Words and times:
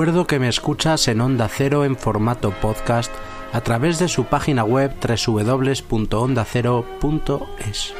recuerdo 0.00 0.26
que 0.26 0.38
me 0.38 0.48
escuchas 0.48 1.08
en 1.08 1.20
Onda 1.20 1.46
Cero 1.52 1.84
en 1.84 1.94
formato 1.94 2.52
podcast 2.62 3.12
a 3.52 3.60
través 3.60 3.98
de 3.98 4.08
su 4.08 4.24
página 4.24 4.64
web 4.64 4.92
www.ondacero.es. 4.98 7.94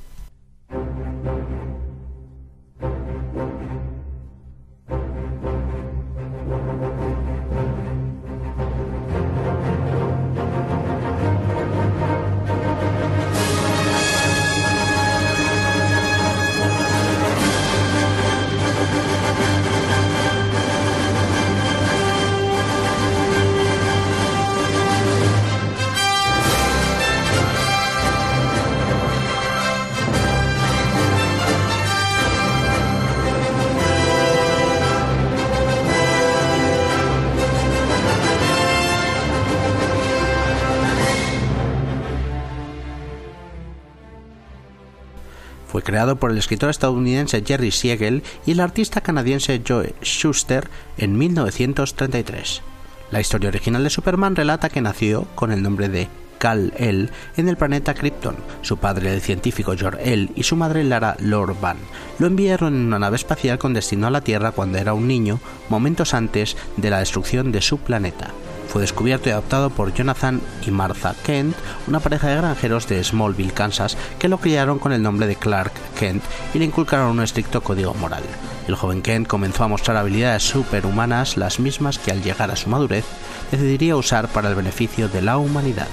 creado 45.92 46.16
por 46.16 46.30
el 46.30 46.38
escritor 46.38 46.70
estadounidense 46.70 47.44
Jerry 47.46 47.70
Siegel 47.70 48.22
y 48.46 48.52
el 48.52 48.60
artista 48.60 49.02
canadiense 49.02 49.60
Joe 49.68 49.94
Schuster 50.02 50.66
en 50.96 51.18
1933. 51.18 52.62
La 53.10 53.20
historia 53.20 53.50
original 53.50 53.84
de 53.84 53.90
Superman 53.90 54.34
relata 54.34 54.70
que 54.70 54.80
nació 54.80 55.26
con 55.34 55.52
el 55.52 55.62
nombre 55.62 55.90
de 55.90 56.08
Kal-El 56.38 57.10
en 57.36 57.46
el 57.50 57.58
planeta 57.58 57.92
Krypton. 57.92 58.36
Su 58.62 58.78
padre, 58.78 59.12
el 59.12 59.20
científico 59.20 59.74
Jor-El, 59.78 60.30
y 60.34 60.44
su 60.44 60.56
madre, 60.56 60.82
Lara 60.82 61.14
Lorban, 61.20 61.76
lo 62.18 62.26
enviaron 62.26 62.74
en 62.74 62.86
una 62.86 62.98
nave 62.98 63.16
espacial 63.16 63.58
con 63.58 63.74
destino 63.74 64.06
a 64.06 64.10
la 64.10 64.22
Tierra 64.22 64.52
cuando 64.52 64.78
era 64.78 64.94
un 64.94 65.06
niño, 65.06 65.40
momentos 65.68 66.14
antes 66.14 66.56
de 66.78 66.88
la 66.88 67.00
destrucción 67.00 67.52
de 67.52 67.60
su 67.60 67.76
planeta. 67.76 68.30
Fue 68.72 68.80
descubierto 68.80 69.28
y 69.28 69.32
adoptado 69.32 69.68
por 69.68 69.92
Jonathan 69.92 70.40
y 70.66 70.70
Martha 70.70 71.14
Kent, 71.26 71.54
una 71.88 72.00
pareja 72.00 72.28
de 72.30 72.36
granjeros 72.36 72.88
de 72.88 73.04
Smallville, 73.04 73.52
Kansas, 73.52 73.98
que 74.18 74.30
lo 74.30 74.38
criaron 74.38 74.78
con 74.78 74.94
el 74.94 75.02
nombre 75.02 75.26
de 75.26 75.36
Clark 75.36 75.72
Kent 76.00 76.22
y 76.54 76.58
le 76.58 76.64
inculcaron 76.64 77.10
un 77.10 77.22
estricto 77.22 77.60
código 77.60 77.92
moral. 77.92 78.22
El 78.66 78.74
joven 78.76 79.02
Kent 79.02 79.28
comenzó 79.28 79.64
a 79.64 79.68
mostrar 79.68 79.98
habilidades 79.98 80.44
superhumanas, 80.44 81.36
las 81.36 81.60
mismas 81.60 81.98
que 81.98 82.12
al 82.12 82.22
llegar 82.22 82.50
a 82.50 82.56
su 82.56 82.70
madurez 82.70 83.04
decidiría 83.50 83.94
usar 83.94 84.28
para 84.28 84.48
el 84.48 84.54
beneficio 84.54 85.10
de 85.10 85.20
la 85.20 85.36
humanidad. 85.36 85.88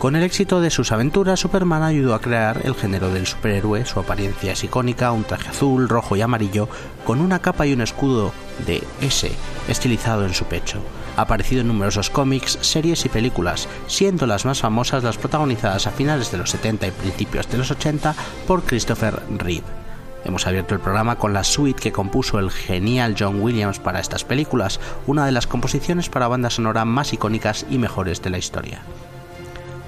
Con 0.00 0.16
el 0.16 0.24
éxito 0.24 0.60
de 0.60 0.70
sus 0.70 0.90
aventuras, 0.90 1.38
Superman 1.38 1.84
ayudó 1.84 2.14
a 2.16 2.20
crear 2.20 2.60
el 2.64 2.74
género 2.74 3.10
del 3.10 3.26
superhéroe. 3.28 3.86
Su 3.86 4.00
apariencia 4.00 4.50
es 4.50 4.64
icónica, 4.64 5.12
un 5.12 5.22
traje 5.22 5.50
azul, 5.50 5.88
rojo 5.88 6.16
y 6.16 6.22
amarillo, 6.22 6.68
con 7.06 7.20
una 7.20 7.38
capa 7.38 7.66
y 7.68 7.72
un 7.72 7.82
escudo 7.82 8.32
de 8.66 8.82
S 9.00 9.30
estilizado 9.68 10.24
en 10.26 10.34
su 10.34 10.44
pecho. 10.44 10.78
Ha 11.18 11.22
aparecido 11.22 11.62
en 11.62 11.66
numerosos 11.66 12.10
cómics, 12.10 12.58
series 12.60 13.04
y 13.04 13.08
películas, 13.08 13.68
siendo 13.88 14.24
las 14.24 14.44
más 14.44 14.60
famosas 14.60 15.02
las 15.02 15.18
protagonizadas 15.18 15.88
a 15.88 15.90
finales 15.90 16.30
de 16.30 16.38
los 16.38 16.50
70 16.50 16.86
y 16.86 16.90
principios 16.92 17.48
de 17.50 17.58
los 17.58 17.72
80 17.72 18.14
por 18.46 18.62
Christopher 18.62 19.20
Reeve. 19.36 19.66
Hemos 20.24 20.46
abierto 20.46 20.74
el 20.76 20.80
programa 20.80 21.16
con 21.16 21.32
la 21.32 21.42
suite 21.42 21.82
que 21.82 21.90
compuso 21.90 22.38
el 22.38 22.52
genial 22.52 23.16
John 23.18 23.42
Williams 23.42 23.80
para 23.80 23.98
estas 23.98 24.22
películas, 24.24 24.78
una 25.08 25.26
de 25.26 25.32
las 25.32 25.48
composiciones 25.48 26.08
para 26.08 26.28
banda 26.28 26.50
sonora 26.50 26.84
más 26.84 27.12
icónicas 27.12 27.66
y 27.68 27.78
mejores 27.78 28.22
de 28.22 28.30
la 28.30 28.38
historia. 28.38 28.82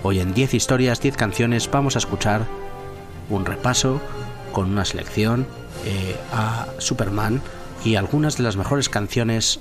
Hoy 0.02 0.18
en 0.18 0.34
10 0.34 0.54
historias, 0.54 1.00
10 1.00 1.16
canciones 1.16 1.70
vamos 1.70 1.94
a 1.94 2.00
escuchar 2.00 2.40
un 3.28 3.44
repaso 3.46 4.00
con 4.50 4.68
una 4.68 4.84
selección 4.84 5.46
eh, 5.84 6.16
a 6.32 6.66
Superman 6.78 7.40
y 7.84 7.94
algunas 7.94 8.37
de 8.37 8.42
las 8.42 8.56
mejores 8.56 8.88
canciones 8.88 9.60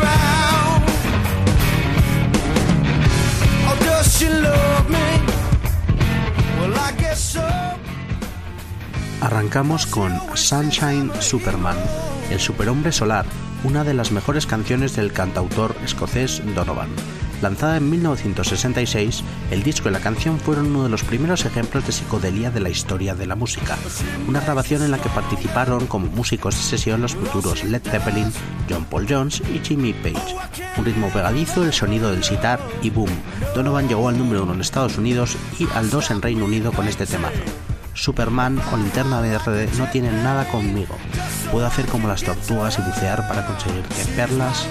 Arrancamos 9.21 9.87
con 9.87 10.13
Sunshine 10.37 11.09
Superman, 11.19 11.75
el 12.29 12.39
superhombre 12.39 12.91
solar, 12.91 13.25
una 13.63 13.83
de 13.83 13.93
las 13.95 14.11
mejores 14.11 14.45
canciones 14.45 14.95
del 14.95 15.11
cantautor 15.11 15.75
escocés 15.83 16.41
Donovan. 16.53 16.89
Lanzada 17.41 17.77
en 17.77 17.89
1966, 17.89 19.23
el 19.49 19.63
disco 19.63 19.89
y 19.89 19.91
la 19.91 19.99
canción 19.99 20.39
fueron 20.39 20.67
uno 20.67 20.83
de 20.83 20.89
los 20.89 21.03
primeros 21.03 21.43
ejemplos 21.45 21.85
de 21.85 21.91
psicodelia 21.91 22.51
de 22.51 22.59
la 22.59 22.69
historia 22.69 23.15
de 23.15 23.25
la 23.25 23.35
música, 23.35 23.77
una 24.27 24.41
grabación 24.41 24.83
en 24.83 24.91
la 24.91 24.99
que 24.99 25.09
participaron 25.09 25.87
como 25.87 26.05
músicos 26.07 26.55
de 26.55 26.61
sesión 26.61 27.01
los 27.01 27.15
futuros 27.15 27.63
Led 27.63 27.81
Zeppelin, 27.81 28.31
John 28.69 28.85
Paul 28.85 29.07
Jones 29.09 29.41
y 29.53 29.59
Jimmy 29.65 29.93
Page. 29.93 30.35
Un 30.77 30.85
ritmo 30.85 31.09
pegadizo, 31.09 31.63
el 31.63 31.73
sonido 31.73 32.11
del 32.11 32.23
sitar 32.23 32.59
y 32.83 32.89
boom. 32.91 33.09
Donovan 33.55 33.87
llegó 33.87 34.07
al 34.09 34.17
número 34.19 34.43
uno 34.43 34.53
en 34.53 34.61
Estados 34.61 34.97
Unidos 34.99 35.35
y 35.59 35.67
al 35.73 35.89
dos 35.89 36.11
en 36.11 36.21
Reino 36.21 36.45
Unido 36.45 36.71
con 36.71 36.87
este 36.87 37.05
tema. 37.07 37.29
Superman 37.93 38.57
con 38.69 38.81
Linterna 38.81 39.19
Verde 39.21 39.69
no 39.77 39.87
tiene 39.91 40.11
nada 40.11 40.47
conmigo. 40.47 40.95
Puedo 41.51 41.65
hacer 41.65 41.85
como 41.87 42.07
las 42.07 42.23
tortugas 42.23 42.77
y 42.79 42.81
bucear 42.81 43.27
para 43.27 43.45
conseguir 43.45 43.83
que 43.83 44.05
perlas 44.15 44.65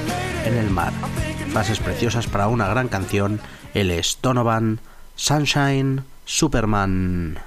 en 0.45 0.55
el 0.55 0.71
mar. 0.71 0.93
Fases 1.53 1.81
preciosas 1.81 2.27
para 2.27 2.49
una 2.49 2.69
gran 2.69 2.89
canción. 2.89 3.41
el 3.75 3.91
es 3.91 4.19
Sunshine, 5.17 6.05
Superman. 6.25 7.39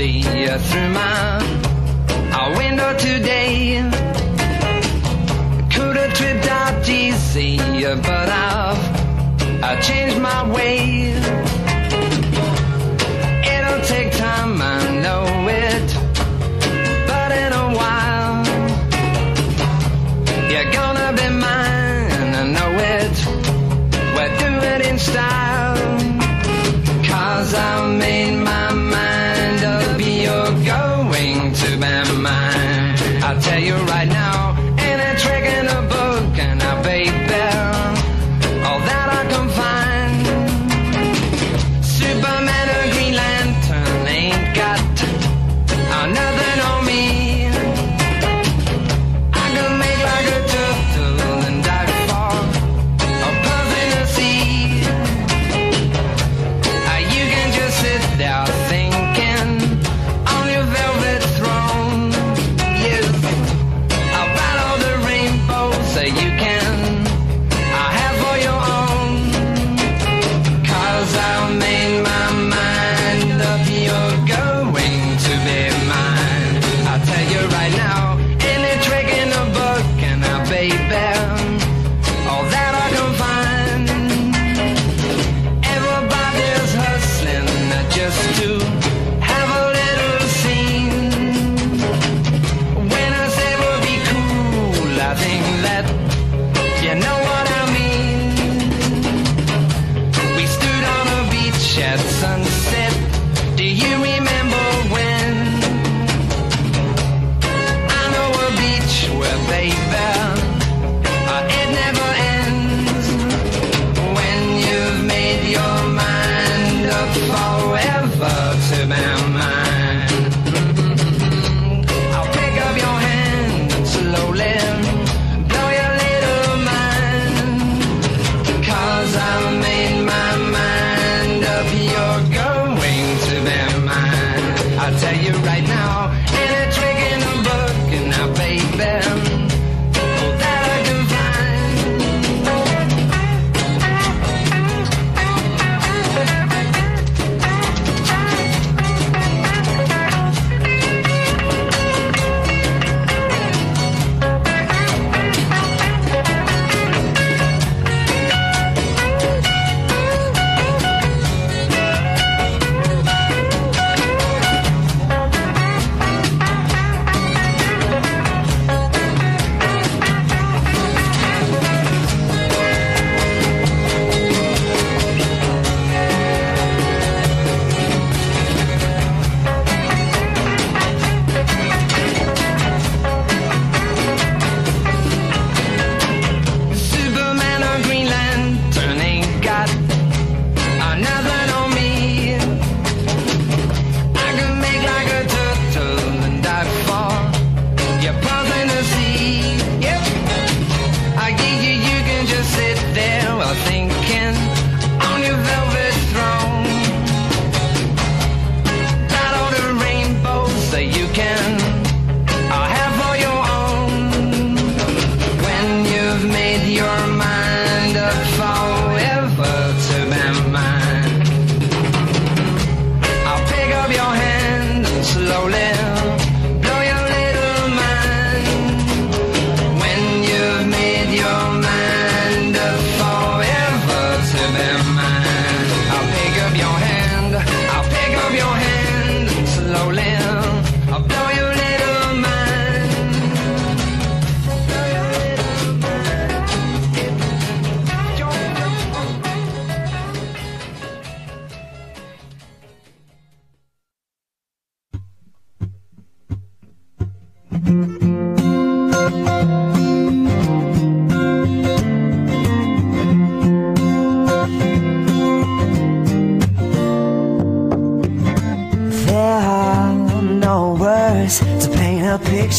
day 0.00 0.48
uh, 0.48 0.58
through 0.58 0.88
my 0.88 1.38
uh, 2.32 2.54
window 2.56 2.96
today. 2.96 3.82
Could 5.74 5.94
have 5.94 6.14
tripped 6.14 6.46
out 6.46 6.82
DC, 6.82 7.60
uh, 7.84 7.96
but 7.96 8.30
I've 8.30 9.62
I 9.62 9.78
changed 9.82 10.18
my 10.18 10.50
ways. 10.50 11.19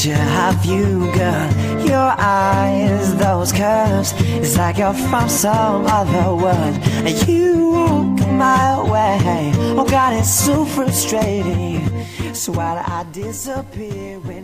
picture 0.02 0.26
have 0.40 0.66
you, 0.66 0.88
girl? 1.18 1.48
Your 1.92 2.10
eyes, 2.58 3.04
those 3.26 3.52
curves, 3.52 4.14
it's 4.44 4.58
like 4.58 4.78
you're 4.82 4.98
from 5.10 5.28
some 5.30 5.86
other 6.00 6.30
world. 6.44 6.76
And 7.08 7.16
you 7.28 7.50
walk 7.76 8.18
my 8.46 8.66
way. 8.92 9.44
Oh 9.80 9.86
God, 9.98 10.12
it's 10.20 10.34
so 10.48 10.66
frustrating. 10.66 11.80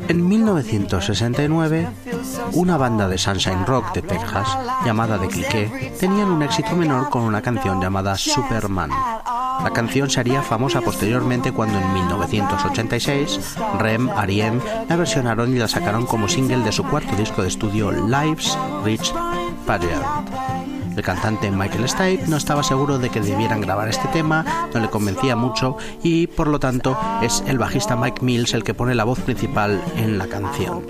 En 0.09 0.19
1969, 0.27 1.89
una 2.53 2.77
banda 2.77 3.07
de 3.07 3.17
sunshine 3.17 3.65
rock 3.65 3.93
de 3.93 4.01
Texas 4.01 4.47
llamada 4.85 5.17
The 5.17 5.27
Clique 5.29 5.91
tenían 5.99 6.29
un 6.29 6.43
éxito 6.43 6.75
menor 6.75 7.09
con 7.09 7.21
una 7.23 7.41
canción 7.41 7.79
llamada 7.81 8.17
Superman. 8.17 8.91
La 9.63 9.71
canción 9.71 10.09
se 10.09 10.19
haría 10.19 10.41
famosa 10.43 10.81
posteriormente 10.81 11.51
cuando 11.51 11.79
en 11.79 11.93
1986 11.93 13.55
Rem, 13.79 14.09
Ariem 14.11 14.59
la 14.87 14.95
versionaron 14.95 15.53
y 15.53 15.59
la 15.59 15.67
sacaron 15.67 16.05
como 16.05 16.27
single 16.27 16.63
de 16.63 16.71
su 16.71 16.83
cuarto 16.83 17.15
disco 17.15 17.41
de 17.41 17.47
estudio 17.47 17.91
Lives 17.91 18.57
Rich 18.85 19.13
Pageant. 19.65 20.29
El 20.95 21.03
cantante 21.03 21.51
Michael 21.51 21.87
Stipe 21.89 22.23
no 22.27 22.37
estaba 22.37 22.63
seguro 22.63 22.97
de 22.97 23.09
que 23.09 23.21
debieran 23.21 23.61
grabar 23.61 23.87
este 23.87 24.07
tema, 24.09 24.45
no 24.73 24.79
le 24.79 24.89
convencía 24.89 25.35
mucho 25.35 25.77
y 26.01 26.27
por 26.27 26.47
lo 26.47 26.59
tanto 26.59 26.97
es 27.21 27.43
el 27.47 27.57
bajista 27.57 27.95
Mike 27.95 28.23
Mills 28.23 28.53
el 28.53 28.63
que 28.63 28.73
pone 28.73 28.95
la 28.95 29.03
voz 29.03 29.19
principal 29.19 29.81
en 29.97 30.17
la 30.17 30.27
canción. 30.27 30.83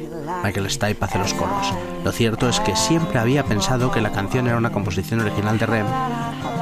Michael 0.43 0.69
Stipe 0.69 1.03
hace 1.03 1.19
los 1.19 1.33
coros. 1.33 1.73
Lo 2.03 2.11
cierto 2.11 2.47
es 2.47 2.59
que 2.59 2.75
siempre 2.75 3.19
había 3.19 3.43
pensado 3.45 3.91
que 3.91 4.01
la 4.01 4.11
canción 4.11 4.47
era 4.47 4.57
una 4.57 4.71
composición 4.71 5.19
original 5.21 5.57
de 5.57 5.65
Rem, 5.65 5.85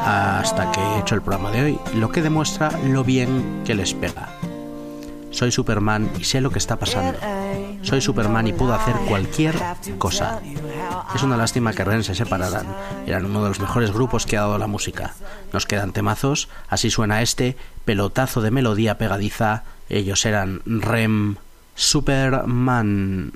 hasta 0.06 0.72
que 0.72 0.80
he 0.80 1.00
hecho 1.00 1.16
el 1.16 1.22
programa 1.24 1.50
de 1.52 1.64
hoy, 1.64 1.80
lo 1.96 2.10
que 2.12 2.22
demuestra 2.22 2.70
lo 2.88 3.04
bien 3.04 3.64
que 3.66 3.74
les 3.74 3.94
pega. 3.96 4.30
Soy 5.32 5.52
Superman 5.52 6.10
y 6.20 6.24
sé 6.26 6.42
lo 6.42 6.52
que 6.52 6.60
está 6.60 6.78
pasando. 6.78 7.18
Soy 7.82 8.02
Superman 8.02 8.46
y 8.48 8.54
puedo 8.54 8.74
hacer 8.76 8.96
cualquier 9.08 9.56
cosa. 9.98 10.40
Es 11.16 11.24
una 11.24 11.38
lástima 11.38 11.74
que 11.74 11.84
Ren 11.84 12.04
se 12.04 12.14
separaran. 12.16 12.66
Eran 13.08 13.26
uno 13.26 13.42
de 13.44 13.50
los 13.50 13.60
mejores 13.60 13.92
grupos 13.92 14.26
que 14.28 14.38
ha 14.38 14.42
dado 14.42 14.58
la 14.60 14.68
música. 14.68 15.14
Nos 15.52 15.66
quedan 15.66 15.92
temazos, 15.92 16.50
así 16.70 16.90
suena 16.92 17.22
este 17.24 17.58
pelotazo 17.84 18.42
de 18.42 18.52
melodía 18.52 18.98
pegadiza. 19.00 19.64
Ellos 19.90 20.26
eran 20.26 20.62
Rem 20.66 21.36
Superman. 21.76 23.34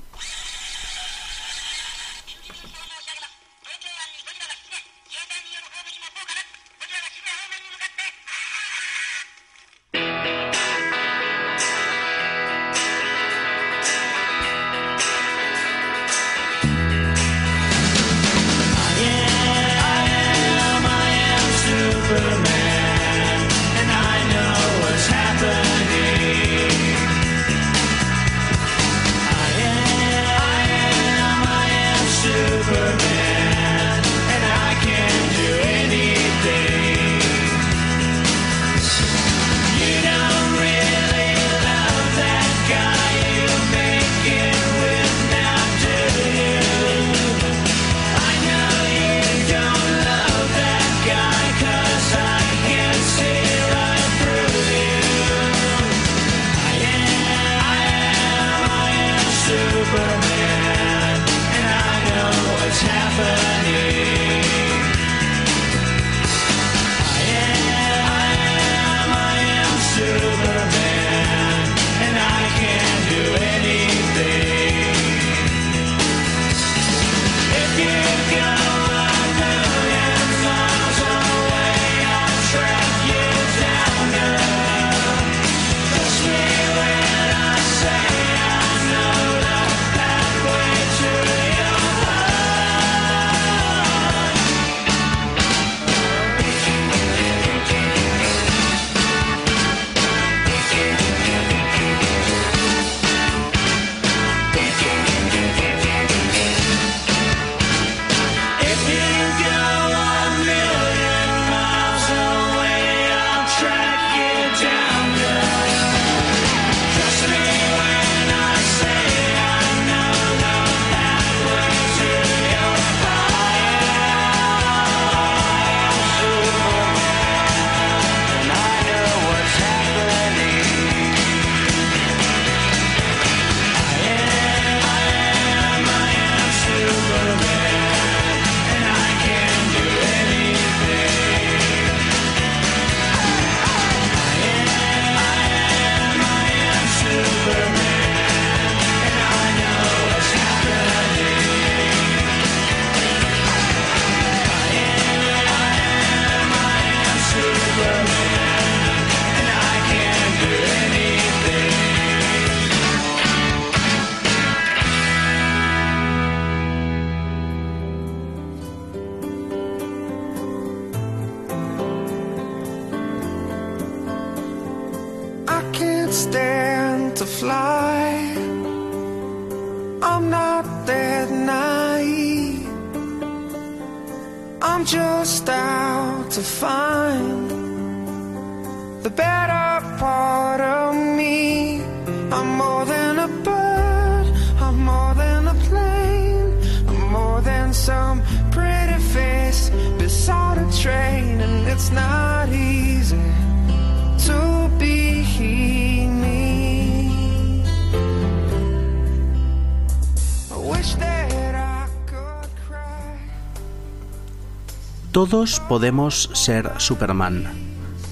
Todos 215.40 215.58
podemos 215.58 216.28
ser 216.34 216.70
Superman. 216.76 217.44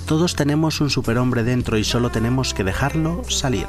Todos 0.06 0.34
tenemos 0.34 0.80
un 0.80 0.88
superhombre 0.88 1.42
dentro 1.42 1.76
y 1.76 1.84
solo 1.84 2.08
tenemos 2.08 2.54
que 2.54 2.64
dejarlo 2.64 3.20
salir. 3.28 3.66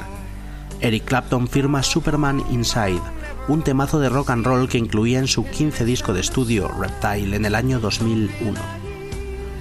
Eric 0.79 1.03
Clapton 1.03 1.45
firma 1.49 1.83
Superman 1.83 2.41
Inside, 2.51 3.01
un 3.49 3.61
temazo 3.61 3.99
de 3.99 4.07
rock 4.07 4.29
and 4.29 4.45
roll 4.45 4.69
que 4.69 4.77
incluía 4.77 5.19
en 5.19 5.27
su 5.27 5.43
15 5.45 5.83
disco 5.83 6.13
de 6.13 6.21
estudio 6.21 6.69
Reptile 6.69 7.35
en 7.35 7.43
el 7.43 7.53
año 7.53 7.81
2001. 7.81 8.57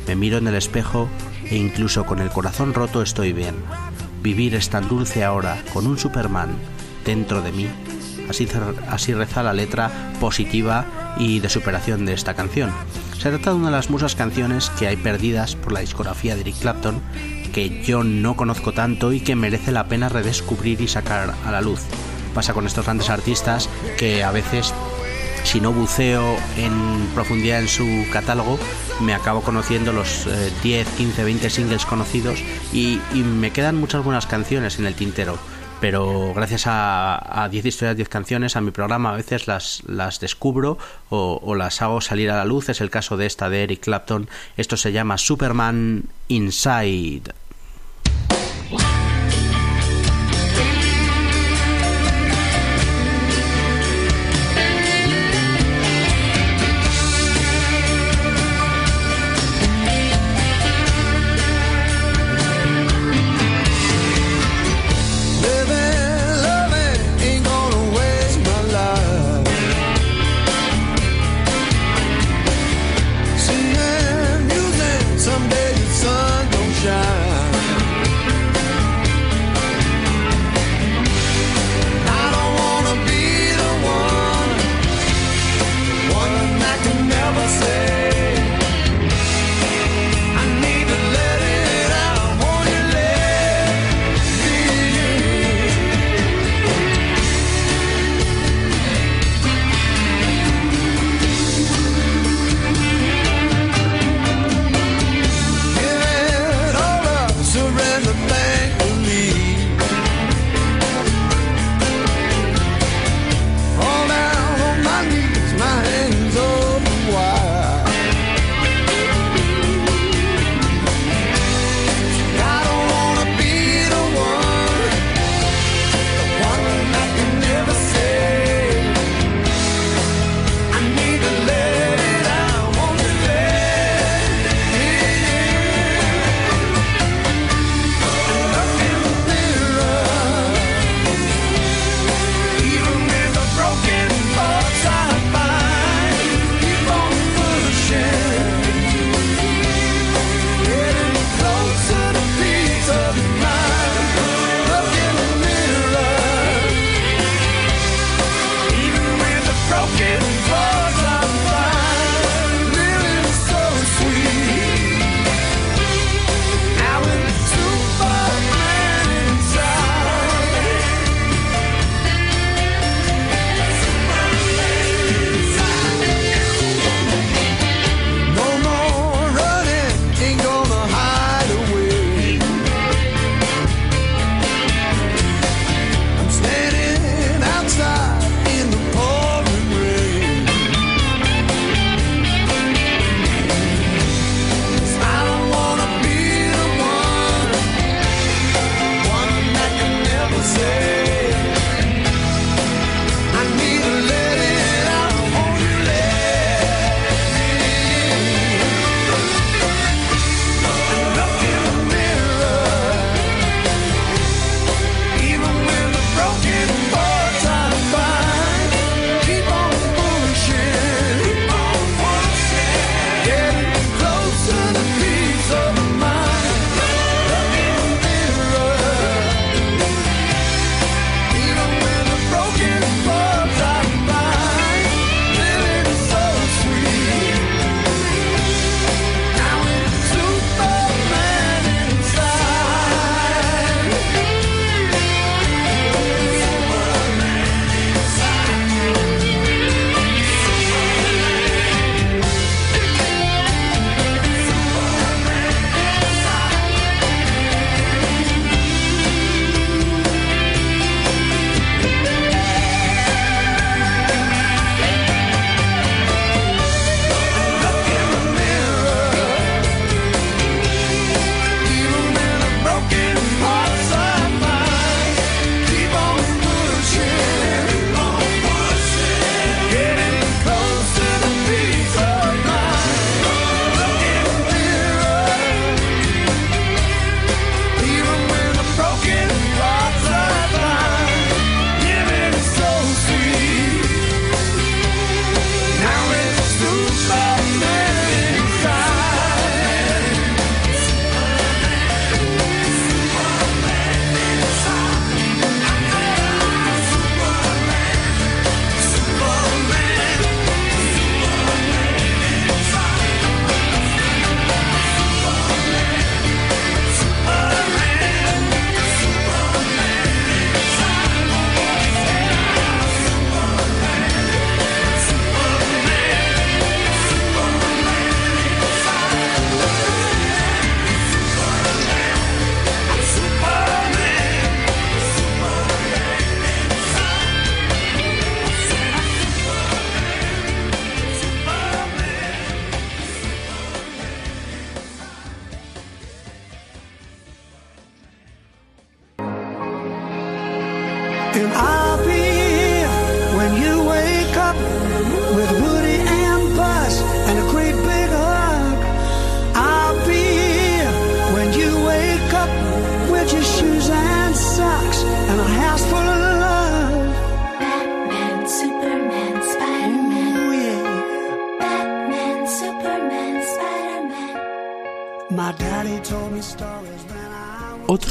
Me 0.07 0.15
miro 0.15 0.39
en 0.39 0.47
el 0.47 0.55
espejo 0.55 1.09
e 1.51 1.57
incluso 1.57 2.07
con 2.07 2.21
el 2.21 2.31
corazón 2.31 2.75
roto 2.75 3.03
estoy 3.03 3.33
bien. 3.33 3.57
Vivir 4.23 4.55
es 4.55 4.71
tan 4.71 4.89
dulce 4.89 5.25
ahora 5.25 5.61
con 5.73 5.89
un 5.89 5.99
Superman 5.99 6.51
dentro 7.05 7.43
de 7.43 7.51
mí. 7.51 7.67
Así, 8.31 8.47
así 8.91 9.13
reza 9.13 9.43
la 9.43 9.55
letra 9.55 9.91
positiva 10.21 10.85
y 11.19 11.41
de 11.41 11.49
superación 11.49 12.07
de 12.07 12.13
esta 12.13 12.35
canción. 12.35 12.71
Se 13.19 13.31
trata 13.31 13.51
de 13.51 13.57
una 13.57 13.67
de 13.67 13.73
las 13.73 13.91
muchas 13.91 14.15
canciones 14.15 14.71
que 14.79 14.87
hay 14.87 14.97
perdidas 14.97 15.57
por 15.57 15.73
la 15.73 15.81
discografía 15.81 16.37
de 16.37 16.43
Eric 16.43 16.61
Clapton, 16.61 17.01
que 17.53 17.83
yo 17.83 18.05
no 18.05 18.37
conozco 18.37 18.71
tanto 18.73 19.13
y 19.13 19.19
que 19.19 19.35
merece 19.35 19.73
la 19.73 19.89
pena 19.89 20.09
redescubrir 20.09 20.81
y 20.81 20.87
sacar 20.87 21.35
a 21.45 21.51
la 21.51 21.61
luz. 21.61 21.81
Pasa 22.33 22.55
con 22.55 22.65
estos 22.65 22.85
grandes 22.85 23.11
artistas 23.11 23.69
que 23.99 24.23
a 24.23 24.31
veces 24.31 24.73
si 25.43 25.61
no 25.61 25.73
buceo 25.73 26.37
en 26.59 27.09
profundidad 27.13 27.61
en 27.61 27.67
su 27.69 28.05
catálogo, 28.13 28.57
me 29.03 29.15
acabo 29.15 29.43
conociendo 29.43 29.93
los 29.93 30.29
10, 30.63 30.87
15, 30.87 31.25
20 31.25 31.51
singles 31.51 31.87
conocidos 31.87 32.39
y 32.73 33.01
me 33.17 33.51
quedan 33.51 33.77
muchas 33.81 34.05
buenas 34.05 34.27
canciones 34.29 34.79
en 34.79 34.87
el 34.87 34.95
tintero 34.95 35.37
pero 35.81 36.33
gracias 36.35 36.65
a, 36.67 37.49
Diez 37.51 37.63
10 37.63 37.67
historias, 37.75 37.97
10 37.97 38.09
canciones, 38.09 38.57
a 38.57 38.61
mi 38.61 38.71
programa 38.73 39.11
a 39.13 39.17
veces 39.17 39.47
las, 39.49 39.83
descubro 40.21 40.77
o, 41.09 41.41
o, 41.43 41.55
las 41.55 41.81
hago 41.83 42.01
salir 42.01 42.31
a 42.31 42.37
la 42.37 42.45
luz. 42.45 42.69
Es 42.69 42.81
el 42.81 42.91
caso 42.91 43.17
de 43.17 43.27
esta 43.27 43.49
de 43.49 43.63
Eric 43.63 43.81
Clapton. 43.85 44.29
Esto 44.57 44.77
se 44.77 44.93
llama 44.93 45.19
Superman 45.19 46.05
Inside. 46.29 47.33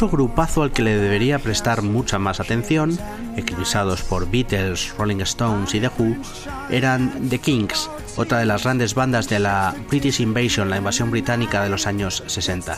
otro 0.04 0.10
grupazo 0.10 0.62
al 0.62 0.72
que 0.72 0.84
le 0.84 0.96
debería 0.96 1.40
prestar 1.40 1.82
mucha 1.82 2.20
más 2.20 2.40
atención, 2.40 3.00
eclipsados 3.36 4.04
por 4.04 4.30
Beatles, 4.30 4.94
Rolling 4.96 5.22
Stones 5.22 5.74
y 5.74 5.80
The 5.80 5.88
Who, 5.98 6.16
eran 6.70 7.28
The 7.30 7.40
Kings, 7.40 7.90
otra 8.16 8.38
de 8.38 8.46
las 8.46 8.62
grandes 8.64 8.94
bandas 8.94 9.28
de 9.28 9.40
la 9.40 9.74
British 9.90 10.20
Invasion, 10.22 10.70
la 10.70 10.78
invasión 10.78 11.10
británica 11.10 11.64
de 11.64 11.70
los 11.70 11.88
años 11.88 12.24
60. 12.28 12.78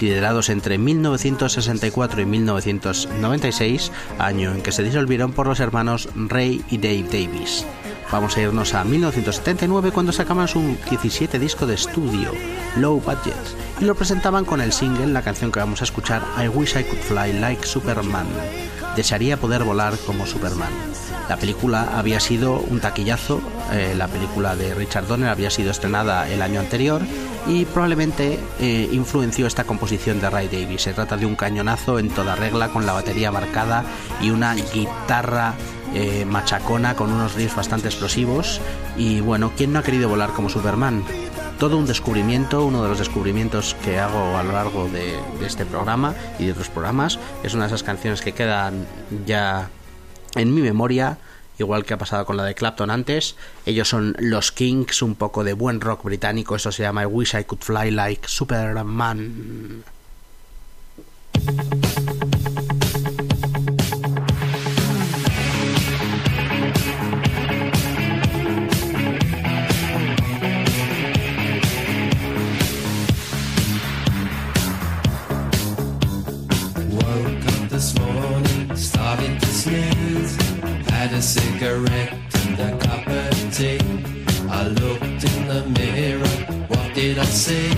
Liderados 0.00 0.48
entre 0.48 0.78
1964 0.78 2.22
y 2.22 2.26
1996, 2.26 3.92
año 4.18 4.52
en 4.52 4.60
que 4.60 4.72
se 4.72 4.82
disolvieron 4.82 5.30
por 5.32 5.46
los 5.46 5.60
hermanos 5.60 6.08
Ray 6.16 6.64
y 6.72 6.78
Dave 6.78 7.04
Davis. 7.12 7.64
Vamos 8.10 8.38
a 8.38 8.40
irnos 8.40 8.72
a 8.72 8.84
1979 8.84 9.90
cuando 9.92 10.12
sacaban 10.12 10.48
su 10.48 10.62
17 10.88 11.38
disco 11.38 11.66
de 11.66 11.74
estudio, 11.74 12.32
Low 12.76 13.00
Budget, 13.00 13.34
y 13.80 13.84
lo 13.84 13.94
presentaban 13.94 14.46
con 14.46 14.62
el 14.62 14.72
single, 14.72 15.08
la 15.08 15.20
canción 15.20 15.52
que 15.52 15.60
vamos 15.60 15.82
a 15.82 15.84
escuchar, 15.84 16.22
I 16.42 16.48
Wish 16.48 16.76
I 16.78 16.84
Could 16.84 17.00
Fly 17.02 17.34
Like 17.34 17.66
Superman. 17.66 18.26
Desearía 18.96 19.36
poder 19.36 19.62
volar 19.62 19.92
como 20.06 20.24
Superman. 20.26 20.72
La 21.28 21.36
película 21.36 21.98
había 21.98 22.18
sido 22.18 22.58
un 22.58 22.80
taquillazo, 22.80 23.40
eh, 23.72 23.92
la 23.94 24.08
película 24.08 24.56
de 24.56 24.74
Richard 24.74 25.06
Donner 25.06 25.28
había 25.28 25.50
sido 25.50 25.70
estrenada 25.70 26.26
el 26.30 26.40
año 26.40 26.60
anterior 26.60 27.02
y 27.46 27.66
probablemente 27.66 28.38
eh, 28.58 28.88
influenció 28.90 29.46
esta 29.46 29.64
composición 29.64 30.18
de 30.22 30.30
Ray 30.30 30.48
Davies. 30.48 30.80
Se 30.82 30.94
trata 30.94 31.18
de 31.18 31.26
un 31.26 31.36
cañonazo 31.36 31.98
en 31.98 32.08
toda 32.08 32.34
regla 32.34 32.70
con 32.70 32.86
la 32.86 32.94
batería 32.94 33.28
abarcada 33.28 33.84
y 34.22 34.30
una 34.30 34.54
guitarra 34.54 35.54
eh, 35.94 36.26
machacona 36.26 36.94
con 36.96 37.10
unos 37.10 37.34
riffs 37.34 37.56
bastante 37.56 37.88
explosivos 37.88 38.60
y 38.98 39.20
bueno, 39.20 39.52
¿quién 39.56 39.72
no 39.72 39.78
ha 39.78 39.82
querido 39.82 40.08
volar 40.10 40.30
como 40.32 40.50
Superman? 40.50 41.02
Todo 41.58 41.78
un 41.78 41.86
descubrimiento, 41.86 42.64
uno 42.66 42.82
de 42.82 42.90
los 42.90 42.98
descubrimientos 42.98 43.74
que 43.84 43.98
hago 43.98 44.36
a 44.36 44.42
lo 44.42 44.52
largo 44.52 44.86
de, 44.88 45.18
de 45.40 45.46
este 45.46 45.64
programa 45.64 46.14
y 46.38 46.44
de 46.44 46.52
otros 46.52 46.68
programas, 46.68 47.18
es 47.42 47.54
una 47.54 47.64
de 47.64 47.68
esas 47.68 47.82
canciones 47.82 48.20
que 48.20 48.32
quedan 48.32 48.86
ya 49.26 49.70
en 50.34 50.54
mi 50.54 50.60
memoria, 50.60 51.18
igual 51.58 51.86
que 51.86 51.94
ha 51.94 51.98
pasado 51.98 52.26
con 52.26 52.36
la 52.36 52.44
de 52.44 52.54
Clapton 52.54 52.90
antes. 52.90 53.36
Ellos 53.64 53.88
son 53.88 54.14
los 54.18 54.52
Kings, 54.52 55.00
un 55.00 55.14
poco 55.14 55.42
de 55.42 55.54
buen 55.54 55.80
rock 55.80 56.04
británico, 56.04 56.54
eso 56.54 56.70
se 56.70 56.82
llama 56.82 57.02
I 57.02 57.06
Wish 57.06 57.34
I 57.34 57.44
Could 57.44 57.62
Fly 57.62 57.90
Like 57.92 58.28
Superman. 58.28 59.82
cigarette 81.58 82.14
and 82.46 82.58
a 82.60 82.70
cup 82.86 83.04
of 83.06 83.56
tea. 83.56 83.80
I 84.58 84.62
looked 84.82 85.22
in 85.30 85.40
the 85.52 85.62
mirror, 85.76 86.36
what 86.70 86.94
did 86.94 87.18
I 87.18 87.24
see? 87.24 87.70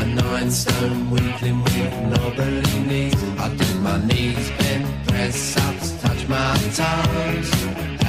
A 0.00 0.04
nine 0.04 0.50
stone 0.50 1.08
weakling 1.10 1.60
with 1.64 1.94
knobbly 2.12 2.66
knees. 2.90 3.22
I 3.44 3.48
did 3.60 3.76
my 3.80 3.98
knees 4.04 4.46
bent, 4.58 4.86
press 5.08 5.56
ups, 5.56 5.88
touch 6.02 6.22
my 6.28 6.54
toes. 6.80 7.48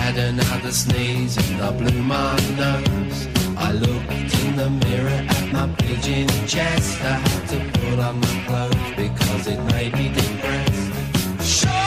Had 0.01 0.17
another 0.17 0.71
sneeze 0.71 1.37
and 1.43 1.61
I 1.61 1.71
blew 1.79 2.01
my 2.01 2.35
nose. 2.61 3.17
I 3.67 3.71
looked 3.71 4.17
in 4.41 4.51
the 4.61 4.69
mirror 4.83 5.19
at 5.35 5.45
my 5.57 5.65
pigeon 5.79 6.27
chest. 6.45 7.01
I 7.11 7.15
had 7.25 7.43
to 7.51 7.57
pull 7.79 8.01
on 8.01 8.15
my 8.19 8.35
clothes 8.47 8.89
because 9.03 9.47
it 9.47 9.59
made 9.71 9.93
me 9.93 10.09
depressed. 10.09 10.87
Show 11.61 11.78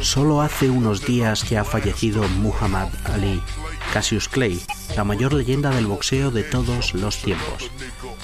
Solo 0.00 0.42
hace 0.42 0.70
unos 0.70 1.04
días 1.04 1.44
que 1.44 1.58
ha 1.58 1.64
fallecido 1.64 2.22
Muhammad 2.40 2.88
Ali, 3.12 3.42
Cassius 3.92 4.28
Clay, 4.28 4.60
la 4.96 5.04
mayor 5.04 5.32
leyenda 5.32 5.70
del 5.70 5.86
boxeo 5.86 6.30
de 6.30 6.42
todos 6.44 6.94
los 6.94 7.16
tiempos. 7.18 7.70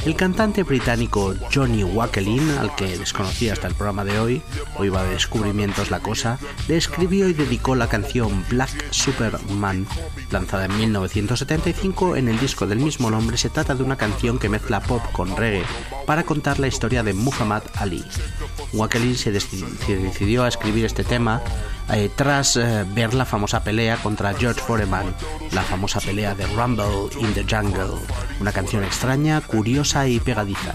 El 0.07 0.15
cantante 0.15 0.63
británico 0.63 1.35
Johnny 1.53 1.83
Wakelin, 1.83 2.51
al 2.59 2.73
que 2.77 2.97
desconocía 2.97 3.53
hasta 3.53 3.67
el 3.67 3.75
programa 3.75 4.05
de 4.05 4.19
hoy, 4.21 4.43
o 4.77 4.89
va 4.93 5.03
de 5.03 5.11
descubrimientos 5.11 5.91
la 5.91 5.99
cosa, 6.01 6.39
le 6.69 6.77
escribió 6.77 7.29
y 7.29 7.33
dedicó 7.33 7.75
la 7.75 7.89
canción 7.89 8.45
Black 8.49 8.71
Superman, 8.93 9.87
lanzada 10.31 10.67
en 10.67 10.79
1975 10.79 12.15
en 12.17 12.29
el 12.29 12.39
disco 12.39 12.67
del 12.67 12.79
mismo 12.79 13.11
nombre. 13.11 13.37
Se 13.39 13.51
trata 13.51 13.75
de 13.75 13.83
una 13.83 13.97
canción 13.97 14.39
que 14.39 14.49
mezcla 14.49 14.81
pop 14.81 15.03
con 15.13 15.37
reggae 15.37 15.65
para 16.07 16.23
contar 16.23 16.61
la 16.61 16.69
historia 16.69 17.03
de 17.03 17.13
Muhammad 17.13 17.65
Ali. 17.75 18.05
Wakelin 18.75 19.17
se 19.17 19.33
decidió 19.33 20.45
a 20.45 20.49
escribir 20.49 20.85
este 20.85 21.03
tema 21.03 21.43
eh, 21.91 22.11
tras 22.15 22.57
eh, 22.57 22.85
ver 22.95 23.15
la 23.15 23.25
famosa 23.25 23.65
pelea 23.65 23.97
contra 23.97 24.35
George 24.35 24.61
Foreman, 24.61 25.07
la 25.53 25.63
famosa 25.63 26.01
pelea 26.01 26.35
de 26.35 26.47
Rumble 26.47 27.09
in 27.21 27.33
the 27.33 27.43
Jungle, 27.45 27.93
una 28.41 28.53
canción 28.53 28.85
extraña, 28.85 29.41
curiosa 29.41 30.07
y 30.07 30.21
pegadiza. 30.21 30.75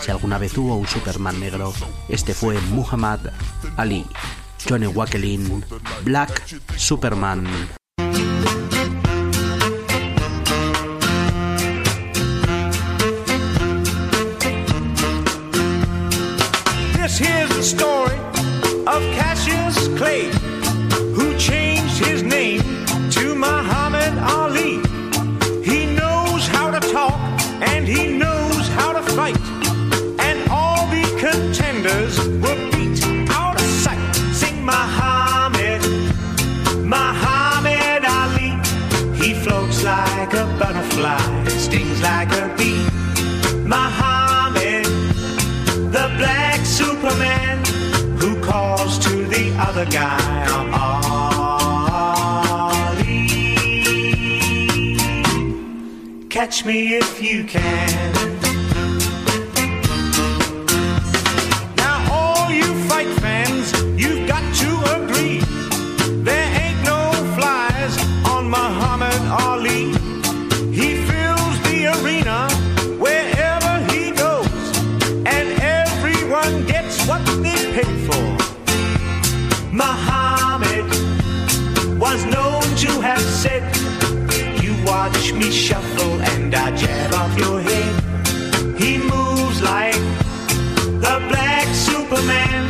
Si 0.00 0.10
alguna 0.10 0.36
vez 0.38 0.58
hubo 0.58 0.74
un 0.74 0.86
Superman 0.88 1.38
negro, 1.38 1.72
este 2.08 2.34
fue 2.34 2.58
Muhammad 2.72 3.20
Ali. 3.76 4.04
Johnny 4.68 4.88
Wakelin, 4.88 5.64
Black 6.02 6.42
Superman 6.76 7.46
fly 40.98 41.18
stings 41.46 42.00
like 42.02 42.28
a 42.32 42.52
bee. 42.56 42.84
Muhammad, 43.76 44.84
the 45.96 46.06
black 46.20 46.60
Superman, 46.78 47.56
who 48.20 48.30
calls 48.42 48.92
to 48.98 49.10
the 49.34 49.46
other 49.68 49.84
guy. 49.86 50.46
Ali. 50.88 53.24
Catch 56.28 56.64
me 56.64 56.78
if 57.02 57.10
you 57.22 57.38
can. 57.44 58.36
watch 85.32 85.44
me 85.44 85.50
shuffle 85.50 86.14
and 86.30 86.54
I 86.54 86.74
jab 86.74 87.12
off 87.12 87.36
your 87.38 87.60
head. 87.60 88.02
He 88.80 88.92
moves 88.96 89.60
like 89.62 89.92
the 91.06 91.16
black 91.30 91.66
Superman 91.88 92.64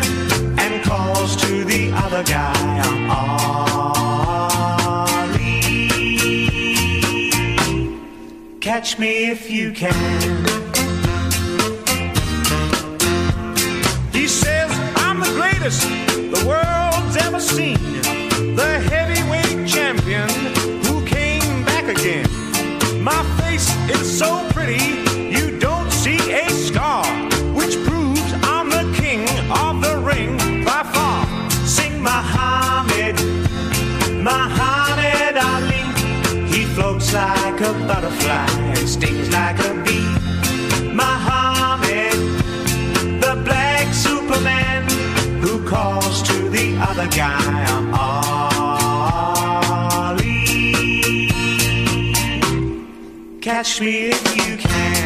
and 0.63 0.83
calls 0.83 1.37
to 1.43 1.63
the 1.73 1.93
other 2.03 2.25
guy, 2.25 2.53
I'm 2.83 3.11
Ali. 3.77 5.31
Catch 8.61 8.99
me 8.99 9.31
if 9.31 9.49
you 9.49 9.67
can. 9.71 9.95
He 14.13 14.27
says, 14.27 14.69
I'm 14.97 15.21
the 15.21 15.31
greatest. 15.39 15.89
It's 23.91 24.11
so 24.19 24.47
pretty, 24.51 24.85
you 25.35 25.59
don't 25.59 25.91
see 25.91 26.19
a 26.31 26.47
scar, 26.51 27.03
which 27.55 27.75
proves 27.89 28.33
I'm 28.45 28.69
the 28.69 28.85
king 29.01 29.23
of 29.65 29.81
the 29.81 29.97
ring 30.07 30.63
by 30.63 30.83
far. 30.83 31.25
Sing 31.67 32.03
Muhammad, 32.03 33.17
Muhammad 34.23 35.39
Ali. 35.41 36.53
He 36.53 36.67
floats 36.67 37.15
like 37.15 37.61
a 37.63 37.73
butterfly 37.89 38.47
and 38.77 38.87
stings 38.87 39.33
like 39.33 39.59
a 39.61 39.73
bee. 39.83 40.07
Muhammad, 40.93 42.13
the 43.25 43.41
black 43.43 43.95
Superman, 43.95 44.87
who 45.41 45.67
calls 45.67 46.21
to 46.25 46.51
the 46.51 46.77
other 46.91 47.07
guy. 47.09 47.88
catch 53.49 53.81
me 53.81 54.11
if 54.11 54.37
you 54.37 54.59
can. 54.59 54.98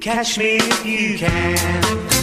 Catch 0.00 0.36
me 0.38 0.56
if 0.56 0.84
you 0.84 1.16
can. 1.16 2.13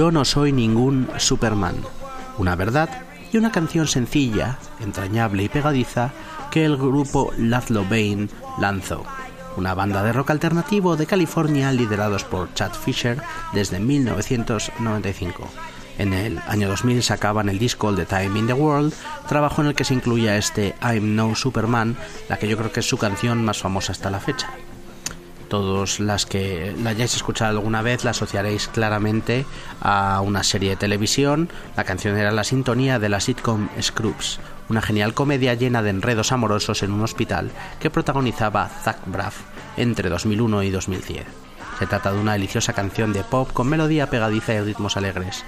Yo 0.00 0.10
no 0.10 0.24
soy 0.24 0.50
ningún 0.50 1.10
Superman. 1.18 1.74
Una 2.38 2.56
verdad 2.56 2.88
y 3.34 3.36
una 3.36 3.52
canción 3.52 3.86
sencilla, 3.86 4.56
entrañable 4.80 5.42
y 5.42 5.50
pegadiza 5.50 6.12
que 6.50 6.64
el 6.64 6.78
grupo 6.78 7.34
Lazlo 7.36 7.82
Bane 7.84 8.30
lanzó. 8.58 9.04
Una 9.58 9.74
banda 9.74 10.02
de 10.02 10.14
rock 10.14 10.30
alternativo 10.30 10.96
de 10.96 11.04
California 11.04 11.70
liderados 11.70 12.24
por 12.24 12.50
Chad 12.54 12.70
Fisher 12.72 13.20
desde 13.52 13.78
1995. 13.78 15.46
En 15.98 16.14
el 16.14 16.38
año 16.48 16.66
2000 16.70 17.02
sacaban 17.02 17.50
el 17.50 17.58
disco 17.58 17.94
the 17.94 18.06
Time 18.06 18.38
in 18.38 18.46
the 18.46 18.54
World, 18.54 18.94
trabajo 19.28 19.60
en 19.60 19.68
el 19.68 19.74
que 19.74 19.84
se 19.84 19.92
incluía 19.92 20.38
este 20.38 20.74
I'm 20.82 21.14
No 21.14 21.34
Superman, 21.34 21.98
la 22.30 22.38
que 22.38 22.48
yo 22.48 22.56
creo 22.56 22.72
que 22.72 22.80
es 22.80 22.88
su 22.88 22.96
canción 22.96 23.44
más 23.44 23.58
famosa 23.58 23.92
hasta 23.92 24.08
la 24.10 24.20
fecha 24.20 24.48
todos 25.50 26.00
las 26.00 26.24
que 26.24 26.74
la 26.80 26.90
hayáis 26.90 27.16
escuchado 27.16 27.50
alguna 27.50 27.82
vez 27.82 28.04
la 28.04 28.12
asociaréis 28.12 28.68
claramente 28.68 29.44
a 29.82 30.22
una 30.22 30.42
serie 30.44 30.70
de 30.70 30.76
televisión. 30.76 31.50
La 31.76 31.84
canción 31.84 32.16
era 32.16 32.30
la 32.30 32.44
sintonía 32.44 32.98
de 32.98 33.08
la 33.10 33.20
sitcom 33.20 33.68
Scrubs, 33.82 34.38
una 34.70 34.80
genial 34.80 35.12
comedia 35.12 35.52
llena 35.54 35.82
de 35.82 35.90
enredos 35.90 36.30
amorosos 36.32 36.82
en 36.84 36.92
un 36.92 37.02
hospital 37.02 37.50
que 37.80 37.90
protagonizaba 37.90 38.68
Zach 38.68 38.98
Braff 39.06 39.40
entre 39.76 40.08
2001 40.08 40.62
y 40.62 40.70
2010. 40.70 41.24
Se 41.80 41.86
trata 41.86 42.12
de 42.12 42.18
una 42.20 42.34
deliciosa 42.34 42.72
canción 42.72 43.12
de 43.12 43.24
pop 43.24 43.50
con 43.52 43.68
melodía 43.68 44.08
pegadiza 44.08 44.54
y 44.54 44.60
ritmos 44.60 44.96
alegres, 44.96 45.44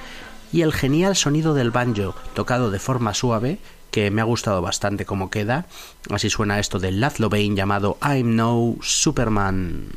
y 0.53 0.63
el 0.63 0.73
genial 0.73 1.15
sonido 1.15 1.55
del 1.55 1.71
banjo, 1.71 2.15
tocado 2.35 2.71
de 2.71 2.79
forma 2.81 3.15
suave, 3.15 3.59
que 3.93 4.11
me 4.11 4.23
ha 4.23 4.25
gustado 4.25 4.61
bastante 4.63 5.05
como 5.05 5.31
queda. 5.31 5.67
Así 6.11 6.31
suena 6.31 6.59
esto 6.59 6.81
de 6.81 6.91
Lazlo 6.91 7.29
Bain 7.29 7.55
llamado 7.55 7.99
I'm 8.03 8.35
No 8.35 8.75
Superman. 8.83 9.91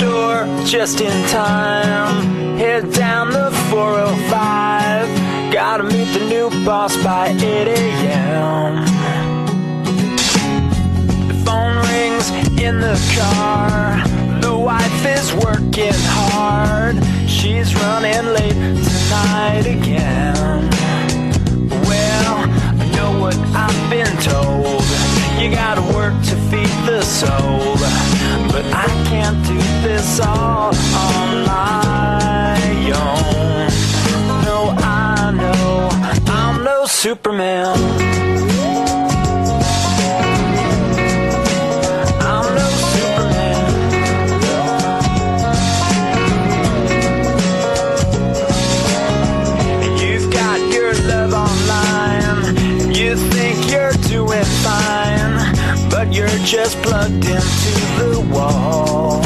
door, 0.00 0.46
just 0.64 1.00
in 1.00 1.08
time. 1.28 2.14
Head 2.58 2.92
down 2.92 3.30
the 3.32 3.50
405. 3.70 5.06
Gotta 5.52 5.84
meet 5.84 6.12
the 6.12 6.24
new 6.28 6.50
boss 6.64 6.96
by 7.04 7.28
8 7.28 7.40
a.m. 7.68 8.93
the 12.94 13.20
car. 13.20 14.02
The 14.40 14.56
wife 14.56 15.02
is 15.04 15.32
working 15.44 15.98
hard. 16.18 16.94
She's 17.28 17.74
running 17.74 18.24
late 18.38 18.54
tonight 18.86 19.66
again. 19.66 20.70
Well, 21.90 22.34
I 22.38 22.84
know 22.94 23.10
what 23.20 23.36
I've 23.64 23.80
been 23.90 24.14
told. 24.34 24.84
You 25.40 25.50
gotta 25.50 25.82
work 25.98 26.14
to 26.30 26.34
feed 26.50 26.74
the 26.90 27.02
soul. 27.02 27.66
But 28.54 28.64
I 28.86 28.86
can't 29.10 29.44
do 29.44 29.58
this 29.88 30.20
all 30.20 30.72
on 31.04 31.28
my 31.50 32.60
own. 33.02 33.68
No, 34.48 34.58
I 34.92 35.32
know 35.40 35.88
I'm 36.28 36.62
no 36.62 36.86
Superman. 36.86 38.22
just 56.54 56.80
plugged 56.82 57.12
into 57.24 58.04
the 58.14 58.24
wall. 58.32 59.20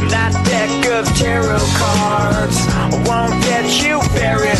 And 0.00 0.06
that 0.10 0.32
deck 0.48 0.72
of 0.96 1.04
tarot 1.14 1.60
cards 1.76 3.06
won't 3.06 3.36
get 3.44 3.66
you 3.84 4.00
very 4.18 4.54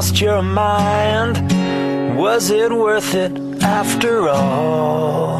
lost 0.00 0.18
your 0.18 0.40
mind? 0.40 1.36
Was 2.16 2.48
it 2.50 2.72
worth 2.72 3.14
it 3.14 3.38
after 3.62 4.30
all? 4.30 5.39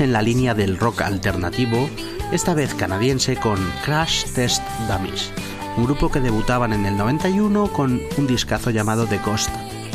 en 0.00 0.12
la 0.12 0.20
línea 0.20 0.52
del 0.54 0.76
rock 0.78 1.00
alternativo, 1.00 1.88
esta 2.30 2.52
vez 2.52 2.74
canadiense 2.74 3.36
con 3.38 3.58
Crash 3.86 4.24
Test 4.34 4.62
Dummies, 4.86 5.30
un 5.78 5.86
grupo 5.86 6.10
que 6.12 6.20
debutaban 6.20 6.74
en 6.74 6.84
el 6.84 6.94
91 6.98 7.72
con 7.72 8.02
un 8.18 8.26
discazo 8.26 8.68
llamado 8.68 9.06
The 9.06 9.18
Ghost 9.24 9.48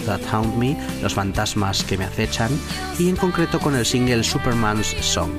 That 0.08 0.20
Haunt 0.32 0.56
Me, 0.56 0.76
Los 1.04 1.14
Fantasmas 1.14 1.84
que 1.84 2.00
me 2.00 2.06
acechan, 2.06 2.50
y 2.98 3.08
en 3.08 3.16
concreto 3.18 3.60
con 3.60 3.76
el 3.76 3.86
single 3.86 4.24
Superman's 4.24 4.96
Song, 5.00 5.30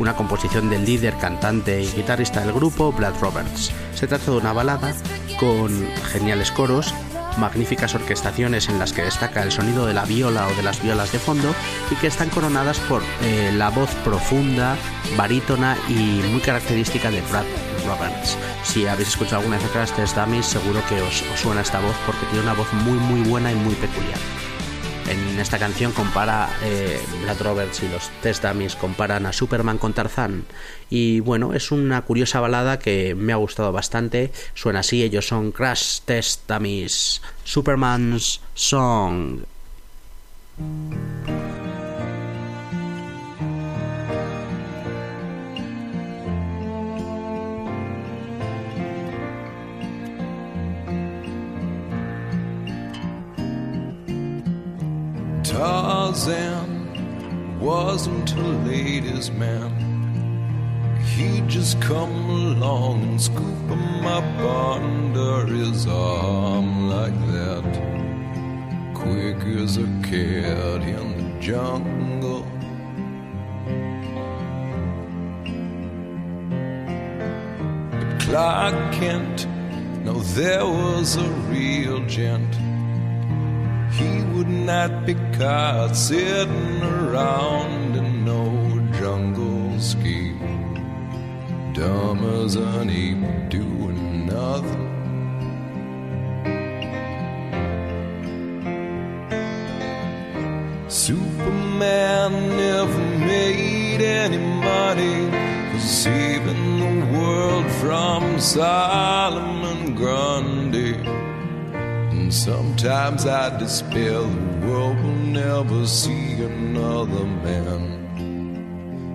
una 0.00 0.16
composición 0.16 0.68
del 0.70 0.84
líder, 0.84 1.16
cantante 1.18 1.80
y 1.80 1.86
guitarrista 1.86 2.40
del 2.40 2.52
grupo, 2.52 2.90
Brad 2.92 3.14
Roberts. 3.20 3.70
Se 3.94 4.08
trata 4.08 4.32
de 4.32 4.38
una 4.38 4.52
balada 4.52 4.92
con 5.38 5.70
geniales 6.12 6.50
coros 6.50 6.92
magníficas 7.38 7.94
orquestaciones 7.94 8.68
en 8.68 8.78
las 8.78 8.92
que 8.92 9.02
destaca 9.02 9.42
el 9.42 9.52
sonido 9.52 9.86
de 9.86 9.94
la 9.94 10.04
viola 10.04 10.46
o 10.48 10.54
de 10.54 10.62
las 10.62 10.82
violas 10.82 11.12
de 11.12 11.18
fondo 11.18 11.54
y 11.90 11.94
que 11.96 12.06
están 12.06 12.28
coronadas 12.30 12.78
por 12.80 13.02
eh, 13.22 13.52
la 13.54 13.70
voz 13.70 13.90
profunda, 14.04 14.76
barítona 15.16 15.76
y 15.88 16.22
muy 16.30 16.40
característica 16.40 17.10
de 17.10 17.20
Brad 17.22 17.44
Roberts. 17.86 18.36
Si 18.62 18.86
habéis 18.86 19.08
escuchado 19.08 19.38
alguna 19.38 19.58
de 19.58 19.64
estas 19.82 20.14
Dummies, 20.14 20.46
seguro 20.46 20.80
que 20.88 21.00
os, 21.02 21.22
os 21.32 21.40
suena 21.40 21.60
esta 21.62 21.80
voz 21.80 21.94
porque 22.06 22.24
tiene 22.26 22.42
una 22.44 22.54
voz 22.54 22.72
muy 22.72 22.98
muy 22.98 23.22
buena 23.28 23.52
y 23.52 23.54
muy 23.54 23.74
peculiar. 23.74 24.18
En 25.10 25.40
esta 25.40 25.58
canción 25.58 25.90
compara 25.90 26.48
eh, 26.62 27.00
Brad 27.22 27.38
Roberts 27.40 27.82
y 27.82 27.88
los 27.88 28.08
Test 28.22 28.44
Dummies 28.44 28.76
comparan 28.76 29.26
a 29.26 29.32
Superman 29.32 29.76
con 29.76 29.92
Tarzán. 29.92 30.44
Y 30.88 31.18
bueno, 31.18 31.52
es 31.52 31.72
una 31.72 32.00
curiosa 32.02 32.38
balada 32.38 32.78
que 32.78 33.16
me 33.16 33.32
ha 33.32 33.36
gustado 33.36 33.72
bastante. 33.72 34.30
Suena 34.54 34.80
así, 34.80 35.02
ellos 35.02 35.26
son 35.26 35.50
Crash 35.50 36.02
Test 36.04 36.48
Dummies, 36.48 37.20
Superman's 37.42 38.40
Song. 38.54 39.40
Tarzan 55.60 57.58
wasn't 57.60 58.32
a 58.32 58.40
ladies' 58.66 59.30
man. 59.30 59.70
He'd 61.16 61.48
just 61.50 61.78
come 61.82 62.30
along 62.54 63.02
and 63.02 63.20
scoop 63.20 63.68
him 63.74 64.06
up 64.06 64.24
under 64.72 65.44
his 65.54 65.86
arm 65.86 66.88
like 66.88 67.18
that. 67.36 67.68
Quick 69.02 69.40
as 69.62 69.76
a 69.76 69.84
cat 70.08 70.80
in 70.96 71.06
the 71.18 71.40
jungle. 71.48 72.46
But 77.98 78.20
Clark 78.22 78.76
Kent, 78.94 79.46
no, 80.06 80.14
there 80.40 80.64
was 80.64 81.16
a 81.16 81.30
real 81.52 82.02
gent 82.06 82.50
he 83.92 84.22
would 84.32 84.48
not 84.48 85.04
be 85.04 85.14
caught 85.36 85.94
sitting 85.96 86.82
around 86.82 87.96
in 87.96 88.24
no 88.24 88.44
jungle 89.00 89.78
scheme. 89.80 90.58
Dumb 91.74 92.20
as 92.42 92.54
an 92.56 92.88
ape 92.90 93.50
doing 93.50 94.26
nothing. 94.26 94.90
Superman 100.88 102.32
never 102.56 103.04
made 103.26 104.00
any 104.02 104.38
money, 104.38 105.26
was 105.74 105.82
saving 105.82 106.70
the 106.80 107.18
world 107.18 107.66
from 107.80 108.38
Solomon 108.38 109.94
Grundy 109.96 111.29
sometimes 112.32 113.26
I 113.26 113.58
despair 113.58 114.20
the 114.20 114.60
world 114.66 114.96
will 114.96 115.12
never 115.32 115.84
see 115.86 116.34
another 116.42 117.24
man 117.24 117.98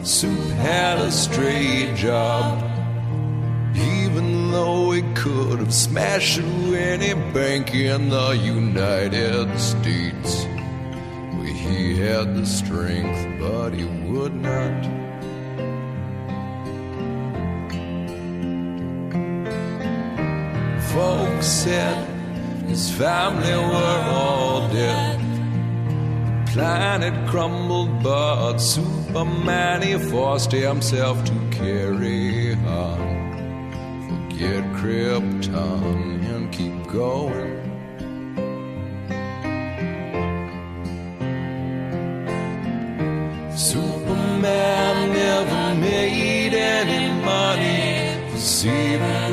Sue 0.06 0.34
had 0.62 0.97
a 0.99 1.12
straight 1.12 1.95
job. 1.95 2.62
Even 3.76 4.51
though 4.51 4.93
it 4.93 5.03
could 5.16 5.60
have 5.60 5.74
smashed 5.74 6.38
through 6.39 6.76
any 6.76 7.14
bank 7.34 7.74
in 7.76 8.10
the 8.10 8.30
United 8.32 9.58
States, 9.60 10.45
well, 10.45 11.43
he 11.43 11.97
had 11.97 12.36
the 12.36 12.45
strength, 12.45 13.41
but 13.41 13.72
he 13.74 13.84
would 14.10 14.34
not. 14.34 15.05
folks 20.95 21.45
said 21.47 21.97
his 22.69 22.89
family 22.89 23.53
were 23.73 24.01
all 24.17 24.65
dead. 24.69 25.19
The 26.45 26.53
planet 26.61 27.15
crumbled, 27.29 28.01
but 28.01 28.59
Superman 28.59 29.81
he 29.81 29.95
forced 30.09 30.53
himself 30.53 31.17
to 31.25 31.33
carry 31.51 32.53
on. 32.85 33.01
Forget 34.13 34.63
Krypton 34.77 35.97
and 36.33 36.45
keep 36.57 36.77
going. 37.01 37.57
Superman 43.69 44.95
never 45.23 45.61
made 45.87 46.53
any 46.77 47.05
money 47.33 47.85
for 48.31 48.37
saving. 48.39 49.24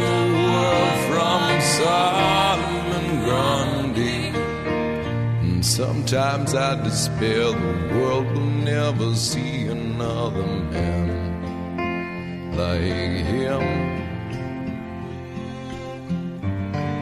Solomon 1.83 3.09
Grundy. 3.24 4.26
And 5.53 5.66
sometimes 5.66 6.55
I 6.55 6.80
despair 6.85 7.47
the 7.51 7.74
world 7.99 8.26
will 8.33 8.51
never 8.74 9.16
see 9.16 9.66
another 9.66 10.47
man 10.74 11.11
like 12.61 13.24
him. 13.37 13.64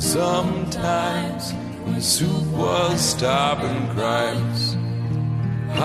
Sometimes 0.00 1.52
when 1.84 2.00
soup 2.00 2.46
was 2.50 3.00
stopping 3.00 3.82
crimes, 3.94 4.76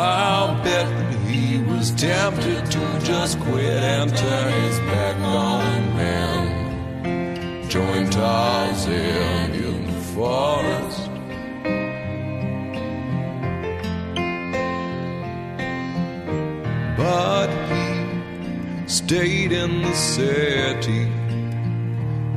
I'll 0.05 0.51
bet 0.63 0.89
he 1.27 1.61
was 1.71 1.91
tempted 1.91 2.65
to 2.75 2.83
just 3.11 3.39
quit 3.45 3.81
and 3.95 4.09
turn 4.25 4.51
his 4.65 4.77
back 4.91 5.15
on 5.43 5.77
man. 6.01 7.69
Join 7.69 8.09
Tarzan, 8.09 9.53
you 9.59 9.70
forest. 10.21 11.03
But 17.01 17.49
he 17.71 18.87
stayed 18.87 19.51
in 19.63 19.71
the 19.87 19.93
city 20.15 21.03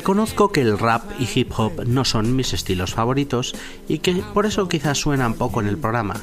Reconozco 0.00 0.50
que 0.50 0.62
el 0.62 0.78
rap 0.78 1.02
y 1.18 1.28
hip 1.38 1.52
hop 1.58 1.84
no 1.86 2.06
son 2.06 2.34
mis 2.34 2.54
estilos 2.54 2.94
favoritos 2.94 3.54
y 3.86 3.98
que 3.98 4.14
por 4.32 4.46
eso 4.46 4.66
quizás 4.66 4.96
suenan 4.96 5.34
poco 5.34 5.60
en 5.60 5.66
el 5.68 5.76
programa, 5.76 6.16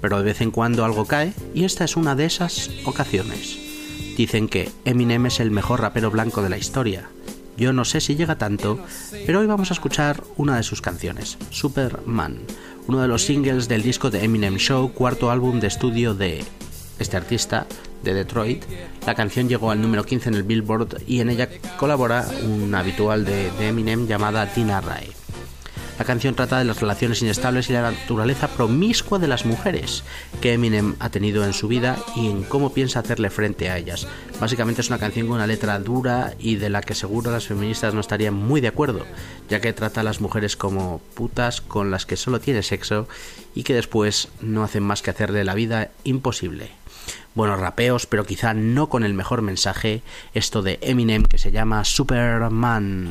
pero 0.00 0.16
de 0.16 0.24
vez 0.24 0.40
en 0.40 0.50
cuando 0.50 0.82
algo 0.82 1.04
cae 1.04 1.34
y 1.52 1.64
esta 1.64 1.84
es 1.84 1.98
una 1.98 2.14
de 2.14 2.24
esas 2.24 2.70
ocasiones. 2.86 3.58
Dicen 4.16 4.48
que 4.48 4.70
Eminem 4.86 5.26
es 5.26 5.40
el 5.40 5.50
mejor 5.50 5.82
rapero 5.82 6.10
blanco 6.10 6.40
de 6.42 6.48
la 6.48 6.56
historia. 6.56 7.10
Yo 7.58 7.74
no 7.74 7.84
sé 7.84 8.00
si 8.00 8.16
llega 8.16 8.38
tanto, 8.38 8.80
pero 9.26 9.40
hoy 9.40 9.46
vamos 9.46 9.70
a 9.70 9.74
escuchar 9.74 10.24
una 10.38 10.56
de 10.56 10.62
sus 10.62 10.80
canciones, 10.80 11.36
Superman, 11.50 12.38
uno 12.86 13.02
de 13.02 13.08
los 13.08 13.24
singles 13.26 13.68
del 13.68 13.82
disco 13.82 14.08
de 14.08 14.24
Eminem 14.24 14.56
Show, 14.56 14.92
cuarto 14.94 15.30
álbum 15.30 15.60
de 15.60 15.66
estudio 15.66 16.14
de 16.14 16.46
este 16.98 17.16
artista 17.16 17.66
de 18.02 18.14
Detroit. 18.14 18.64
La 19.06 19.14
canción 19.14 19.48
llegó 19.48 19.70
al 19.70 19.80
número 19.80 20.04
15 20.04 20.28
en 20.30 20.34
el 20.34 20.42
Billboard 20.42 21.02
y 21.06 21.20
en 21.20 21.30
ella 21.30 21.48
colabora 21.78 22.26
un 22.42 22.74
habitual 22.74 23.24
de, 23.24 23.48
Eminem 23.66 24.06
llamada 24.06 24.46
Tina 24.52 24.80
Ray. 24.80 25.10
La 25.98 26.04
canción 26.04 26.36
trata 26.36 26.60
de 26.60 26.64
las 26.64 26.80
relaciones 26.80 27.22
inestables 27.22 27.68
y 27.68 27.72
la 27.72 27.90
naturaleza 27.90 28.46
promiscua 28.46 29.18
de 29.18 29.26
las 29.26 29.44
mujeres 29.44 30.04
que 30.40 30.52
Eminem 30.52 30.94
ha 31.00 31.10
tenido 31.10 31.44
en 31.44 31.52
su 31.52 31.66
vida 31.66 31.96
y 32.14 32.28
en 32.28 32.44
cómo 32.44 32.72
piensa 32.72 33.00
hacerle 33.00 33.30
frente 33.30 33.68
a 33.68 33.76
ellas. 33.76 34.06
Básicamente 34.40 34.80
es 34.80 34.86
una 34.90 35.00
canción 35.00 35.26
con 35.26 35.34
una 35.36 35.48
letra 35.48 35.76
dura 35.80 36.34
y 36.38 36.54
de 36.54 36.70
la 36.70 36.82
que 36.82 36.94
seguro 36.94 37.32
las 37.32 37.48
feministas 37.48 37.94
no 37.94 38.00
estarían 38.00 38.34
muy 38.34 38.60
de 38.60 38.68
acuerdo, 38.68 39.06
ya 39.50 39.60
que 39.60 39.72
trata 39.72 40.02
a 40.02 40.04
las 40.04 40.20
mujeres 40.20 40.56
como 40.56 41.00
putas 41.14 41.60
con 41.60 41.90
las 41.90 42.06
que 42.06 42.16
solo 42.16 42.38
tiene 42.40 42.62
sexo 42.62 43.08
y 43.56 43.64
que 43.64 43.74
después 43.74 44.28
no 44.40 44.62
hacen 44.62 44.84
más 44.84 45.02
que 45.02 45.10
hacerle 45.10 45.42
la 45.42 45.54
vida 45.54 45.90
imposible 46.04 46.70
buenos 47.34 47.58
rapeos, 47.60 48.06
pero 48.06 48.24
quizá 48.24 48.54
no 48.54 48.88
con 48.88 49.04
el 49.04 49.14
mejor 49.14 49.42
mensaje, 49.42 50.02
esto 50.34 50.62
de 50.62 50.78
Eminem 50.82 51.24
que 51.24 51.38
se 51.38 51.50
llama 51.50 51.84
Superman. 51.84 53.08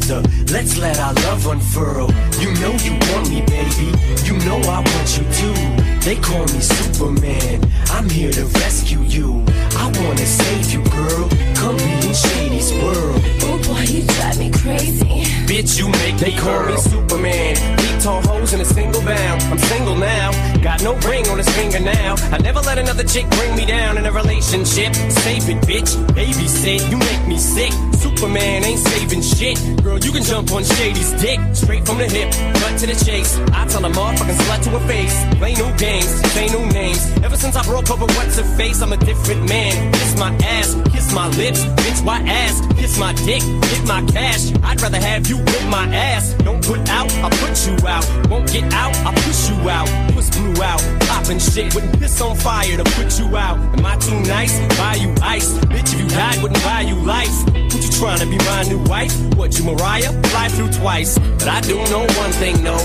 together. 0.00 0.22
Let's 0.52 0.76
let 0.78 0.98
our 0.98 1.12
love 1.12 1.46
unfurl. 1.46 2.08
You 2.40 2.52
know 2.60 2.72
you 2.82 2.92
want 3.12 3.28
me, 3.28 3.40
baby. 3.42 3.92
You 4.24 4.36
know 4.46 4.58
I 4.60 4.80
want 4.80 5.18
you 5.18 5.24
too. 5.32 5.54
They 6.00 6.16
call 6.16 6.40
me 6.44 6.60
Superman. 6.60 7.70
I'm 7.90 8.08
here 8.08 8.30
to 8.32 8.44
rescue 8.60 9.02
you. 9.02 9.44
I 9.76 9.92
wanna 10.02 10.16
save 10.26 10.72
you, 10.72 10.82
girl. 10.84 11.28
Come 11.56 11.76
be 11.76 12.08
in 12.08 12.14
Shady's 12.14 12.72
world 12.74 13.22
boy, 13.58 13.80
you 13.82 14.02
drive 14.06 14.38
me 14.38 14.50
crazy. 14.50 15.04
Bitch, 15.48 15.78
you 15.78 15.88
make 15.88 16.16
they 16.16 16.32
me 16.32 16.36
call 16.38 16.62
me 16.66 16.76
Superman. 16.76 17.54
Beat 17.76 18.00
tall 18.00 18.22
hoes 18.22 18.52
in 18.52 18.60
a 18.60 18.64
single 18.64 19.02
bound. 19.02 19.42
I'm 19.50 19.58
single 19.58 19.96
now, 19.96 20.30
got 20.62 20.82
no 20.82 20.94
ring 21.08 21.26
on 21.28 21.38
his 21.38 21.48
finger 21.50 21.80
now. 21.80 22.14
I 22.30 22.38
never 22.38 22.60
let 22.60 22.78
another 22.78 23.04
chick 23.04 23.28
bring 23.30 23.54
me 23.56 23.66
down 23.66 23.98
in 23.98 24.06
a 24.06 24.12
relationship. 24.12 24.94
Save 25.10 25.48
it, 25.50 25.58
bitch. 25.68 25.90
Babysit, 26.16 26.90
you 26.90 26.96
make 26.96 27.26
me 27.26 27.36
sick. 27.38 27.72
Superman 27.98 28.64
ain't 28.64 28.80
saving 28.80 29.22
shit. 29.22 29.56
Girl, 29.82 29.98
you 29.98 30.10
can 30.12 30.22
jump 30.22 30.52
on 30.52 30.64
Shady's 30.64 31.12
dick. 31.20 31.38
Straight 31.52 31.84
from 31.86 31.98
the 31.98 32.06
hip, 32.06 32.30
cut 32.56 32.78
to 32.80 32.86
the 32.86 32.96
chase. 33.04 33.38
I 33.52 33.66
tell 33.66 33.84
a 33.84 33.90
motherfucking 33.90 34.38
slut 34.46 34.62
to 34.64 34.70
her 34.70 34.84
face. 34.88 35.14
Play 35.36 35.54
new 35.54 35.70
games, 35.76 36.08
say 36.32 36.48
new 36.48 36.64
names. 36.72 37.04
Ever 37.22 37.36
since 37.36 37.54
I 37.56 37.62
broke 37.64 37.90
up 37.90 38.00
with 38.00 38.10
what's 38.16 38.38
her 38.38 38.48
face, 38.56 38.80
I'm 38.80 38.92
a 38.92 38.96
different 38.96 39.48
man. 39.48 39.92
Kiss 39.92 40.16
my 40.18 40.32
ass, 40.42 40.74
kiss 40.92 41.12
my 41.12 41.28
lips. 41.28 41.64
Bitch, 41.82 42.04
why 42.04 42.20
ass? 42.26 42.60
Kiss 42.78 42.98
my 42.98 43.12
dick 43.26 43.41
cake, 43.42 43.60
get 43.62 43.86
my 43.86 44.02
cash. 44.06 44.52
I'd 44.62 44.80
rather 44.80 44.98
have 44.98 45.26
you 45.28 45.36
whip 45.38 45.64
my 45.68 45.86
ass. 45.94 46.34
Don't 46.38 46.64
put 46.64 46.88
out, 46.88 47.12
i 47.24 47.30
put 47.30 47.54
you 47.66 47.86
out. 47.88 48.04
Won't 48.28 48.52
get 48.52 48.72
out, 48.74 48.94
i 49.06 49.14
push 49.14 49.50
you 49.50 49.68
out. 49.70 49.88
Puss 50.12 50.30
blew 50.30 50.62
out, 50.62 50.80
popping 51.08 51.38
shit. 51.38 51.74
Wouldn't 51.74 51.98
piss 51.98 52.20
on 52.20 52.36
fire 52.36 52.76
to 52.76 52.84
put 52.84 53.18
you 53.18 53.36
out. 53.36 53.58
Am 53.78 53.84
I 53.86 53.96
too 53.96 54.18
nice? 54.20 54.58
Buy 54.78 54.94
you 54.96 55.14
ice. 55.22 55.48
Bitch, 55.72 55.92
if 55.94 56.00
you 56.00 56.08
died, 56.08 56.42
wouldn't 56.42 56.62
buy 56.64 56.82
you 56.82 56.94
life. 56.96 57.30
What 57.50 57.82
you 57.82 57.90
trying 57.90 58.18
to 58.18 58.26
be 58.26 58.38
my 58.38 58.62
new 58.68 58.82
wife? 58.84 59.12
What, 59.34 59.58
you 59.58 59.64
Mariah? 59.64 60.12
Fly 60.30 60.48
through 60.48 60.70
twice. 60.72 61.18
But 61.18 61.48
I 61.48 61.60
do 61.60 61.76
know 61.90 62.04
one 62.20 62.32
thing, 62.32 62.62
no. 62.62 62.76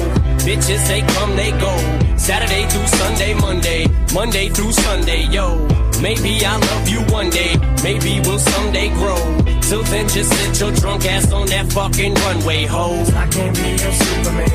Bitches, 0.45 0.87
they 0.87 1.01
come, 1.13 1.35
they 1.35 1.51
go. 1.51 1.73
Saturday 2.17 2.67
through 2.69 2.87
Sunday, 2.87 3.33
Monday. 3.35 3.87
Monday 4.13 4.49
through 4.49 4.71
Sunday, 4.71 5.23
yo. 5.27 5.67
Maybe 6.01 6.45
I'll 6.45 6.59
love 6.59 6.89
you 6.89 6.99
one 7.13 7.29
day. 7.31 7.55
Maybe 7.83 8.19
we'll 8.23 8.37
someday 8.37 8.89
grow. 8.93 9.17
Till 9.61 9.81
then, 9.83 10.07
just 10.07 10.31
sit 10.31 10.59
your 10.59 10.71
drunk 10.71 11.03
ass 11.05 11.31
on 11.33 11.47
that 11.47 11.71
fucking 11.73 12.13
runway, 12.13 12.65
ho. 12.65 13.03
I 13.15 13.25
can't 13.27 13.55
be 13.55 13.69
your 13.69 13.91
Superman. 14.03 14.47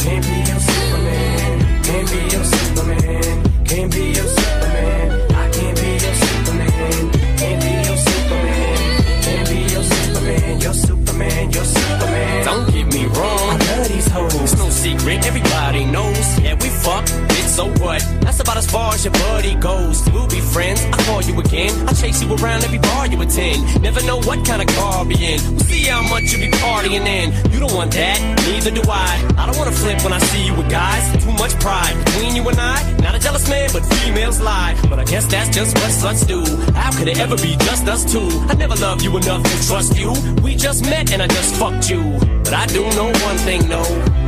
Can't 0.00 0.24
be 0.24 0.36
your 0.48 0.60
Superman. 0.60 1.82
Can't 1.84 2.08
be 2.10 2.18
your 2.34 2.44
Superman. 2.44 3.64
Can't 3.68 3.92
be 3.92 4.04
your 4.16 4.28
Superman. 4.38 5.34
I 5.34 5.44
can't 5.52 5.76
be 5.76 5.90
your 5.90 6.14
Superman. 6.24 7.12
Can't 7.36 7.60
be 7.60 7.70
your 7.88 7.96
Superman. 8.08 9.20
Can't 9.26 9.48
be 9.52 9.58
your 9.74 9.84
Superman. 9.84 10.60
Your 10.62 10.74
Superman. 10.74 11.50
Your 11.52 11.64
Superman. 11.64 12.44
Don't 12.46 12.66
get 12.72 12.86
me 12.94 13.04
wrong. 13.04 13.50
I 13.50 13.76
love 13.76 13.88
these 13.88 14.08
hoes. 14.08 14.34
It's 14.34 14.56
no 14.56 14.70
secret. 14.70 15.26
Everybody 15.26 15.84
knows. 15.84 16.40
Yeah, 16.40 16.54
we 16.54 16.68
fuck. 16.70 17.04
It's 17.36 17.54
so 17.54 17.68
what? 17.84 18.00
about 18.50 18.56
as 18.58 18.66
far 18.70 18.92
as 18.94 19.04
your 19.04 19.12
buddy 19.14 19.54
goes. 19.56 20.02
We'll 20.10 20.26
be 20.28 20.40
friends. 20.40 20.82
I 20.86 20.96
call 21.04 21.22
you 21.22 21.38
again. 21.38 21.70
I 21.88 21.92
chase 21.92 22.20
you 22.22 22.34
around 22.34 22.64
every 22.64 22.78
bar 22.78 23.06
you 23.06 23.20
attend. 23.22 23.80
Never 23.82 24.02
know 24.04 24.16
what 24.16 24.44
kind 24.44 24.60
of 24.62 24.66
car 24.76 24.94
I'll 24.98 25.04
be 25.04 25.14
in. 25.14 25.38
We'll 25.54 25.60
see 25.60 25.84
how 25.84 26.02
much 26.02 26.24
you 26.32 26.38
be 26.38 26.50
partying 26.58 27.06
in. 27.06 27.26
You 27.52 27.60
don't 27.60 27.72
want 27.74 27.92
that, 27.92 28.18
neither 28.48 28.72
do 28.72 28.82
I. 28.90 29.12
I 29.38 29.46
don't 29.46 29.56
wanna 29.58 29.70
flip 29.70 30.02
when 30.02 30.12
I 30.12 30.18
see 30.18 30.46
you 30.46 30.54
with 30.56 30.68
guys. 30.68 31.22
Too 31.24 31.30
much 31.32 31.52
pride 31.60 31.94
between 32.06 32.34
you 32.34 32.48
and 32.48 32.58
I. 32.58 32.78
Not 33.02 33.14
a 33.14 33.20
jealous 33.20 33.48
man, 33.48 33.68
but 33.72 33.82
females 33.84 34.40
lie. 34.40 34.74
But 34.90 34.98
I 34.98 35.04
guess 35.04 35.26
that's 35.26 35.54
just 35.54 35.76
what 35.78 35.90
sluts 35.90 36.26
do. 36.26 36.40
How 36.74 36.90
could 36.98 37.06
it 37.08 37.20
ever 37.20 37.36
be 37.36 37.54
just 37.68 37.86
us 37.86 38.04
two? 38.10 38.26
I 38.48 38.54
never 38.54 38.74
loved 38.74 39.02
you 39.02 39.16
enough 39.16 39.44
to 39.44 39.66
trust 39.68 39.96
you. 39.96 40.12
We 40.42 40.56
just 40.56 40.82
met 40.86 41.12
and 41.12 41.22
I 41.22 41.28
just 41.28 41.54
fucked 41.54 41.88
you. 41.88 42.02
But 42.42 42.54
I 42.54 42.66
do 42.66 42.82
know 42.98 43.10
one 43.28 43.38
thing, 43.46 43.68
no. 43.68 43.82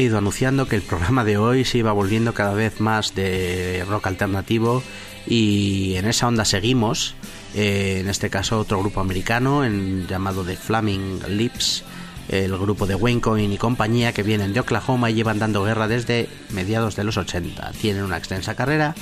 he 0.00 0.04
ido 0.04 0.18
anunciando 0.18 0.66
que 0.66 0.76
el 0.76 0.82
programa 0.82 1.24
de 1.24 1.36
hoy 1.36 1.64
se 1.66 1.76
iba 1.78 1.92
volviendo 1.92 2.32
cada 2.32 2.54
vez 2.54 2.80
más 2.80 3.14
de 3.14 3.84
rock 3.86 4.06
alternativo 4.06 4.82
y 5.26 5.94
en 5.96 6.06
esa 6.06 6.26
onda 6.26 6.44
seguimos, 6.46 7.14
eh, 7.54 7.98
en 8.00 8.08
este 8.08 8.30
caso 8.30 8.58
otro 8.58 8.78
grupo 8.80 9.00
americano 9.02 9.62
en, 9.64 10.06
llamado 10.06 10.42
The 10.44 10.56
Flaming 10.56 11.20
Lips, 11.28 11.84
el 12.30 12.56
grupo 12.56 12.86
de 12.86 12.94
Wayne 12.94 13.20
Coyne 13.20 13.54
y 13.54 13.58
compañía 13.58 14.12
que 14.14 14.22
vienen 14.22 14.54
de 14.54 14.60
Oklahoma 14.60 15.10
y 15.10 15.14
llevan 15.14 15.38
dando 15.38 15.64
guerra 15.64 15.86
desde 15.86 16.28
mediados 16.50 16.96
de 16.96 17.04
los 17.04 17.16
80. 17.18 17.72
Tienen 17.80 18.02
una 18.02 18.16
extensa 18.16 18.54
carrera 18.54 18.94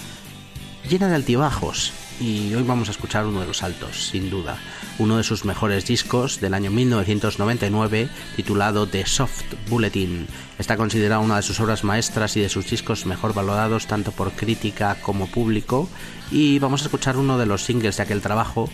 llena 0.90 1.08
de 1.08 1.14
altibajos 1.14 1.92
y 2.20 2.52
hoy 2.54 2.64
vamos 2.64 2.88
a 2.88 2.90
escuchar 2.92 3.24
uno 3.24 3.40
de 3.40 3.46
los 3.46 3.62
altos, 3.62 4.08
sin 4.08 4.30
duda 4.30 4.58
uno 4.98 5.16
de 5.16 5.22
sus 5.24 5.44
mejores 5.44 5.86
discos 5.86 6.40
del 6.40 6.54
año 6.54 6.70
1999 6.72 8.08
titulado 8.36 8.86
The 8.88 9.06
Soft 9.06 9.42
Bulletin. 9.68 10.26
Está 10.58 10.76
considerado 10.76 11.22
una 11.22 11.36
de 11.36 11.42
sus 11.42 11.60
obras 11.60 11.84
maestras 11.84 12.36
y 12.36 12.40
de 12.40 12.48
sus 12.48 12.68
discos 12.68 13.06
mejor 13.06 13.32
valorados 13.32 13.86
tanto 13.86 14.10
por 14.12 14.32
crítica 14.32 14.96
como 15.00 15.28
público 15.28 15.88
y 16.32 16.58
vamos 16.58 16.82
a 16.82 16.86
escuchar 16.86 17.16
uno 17.16 17.38
de 17.38 17.46
los 17.46 17.62
singles 17.64 17.96
de 17.98 18.02
aquel 18.02 18.20
trabajo 18.20 18.68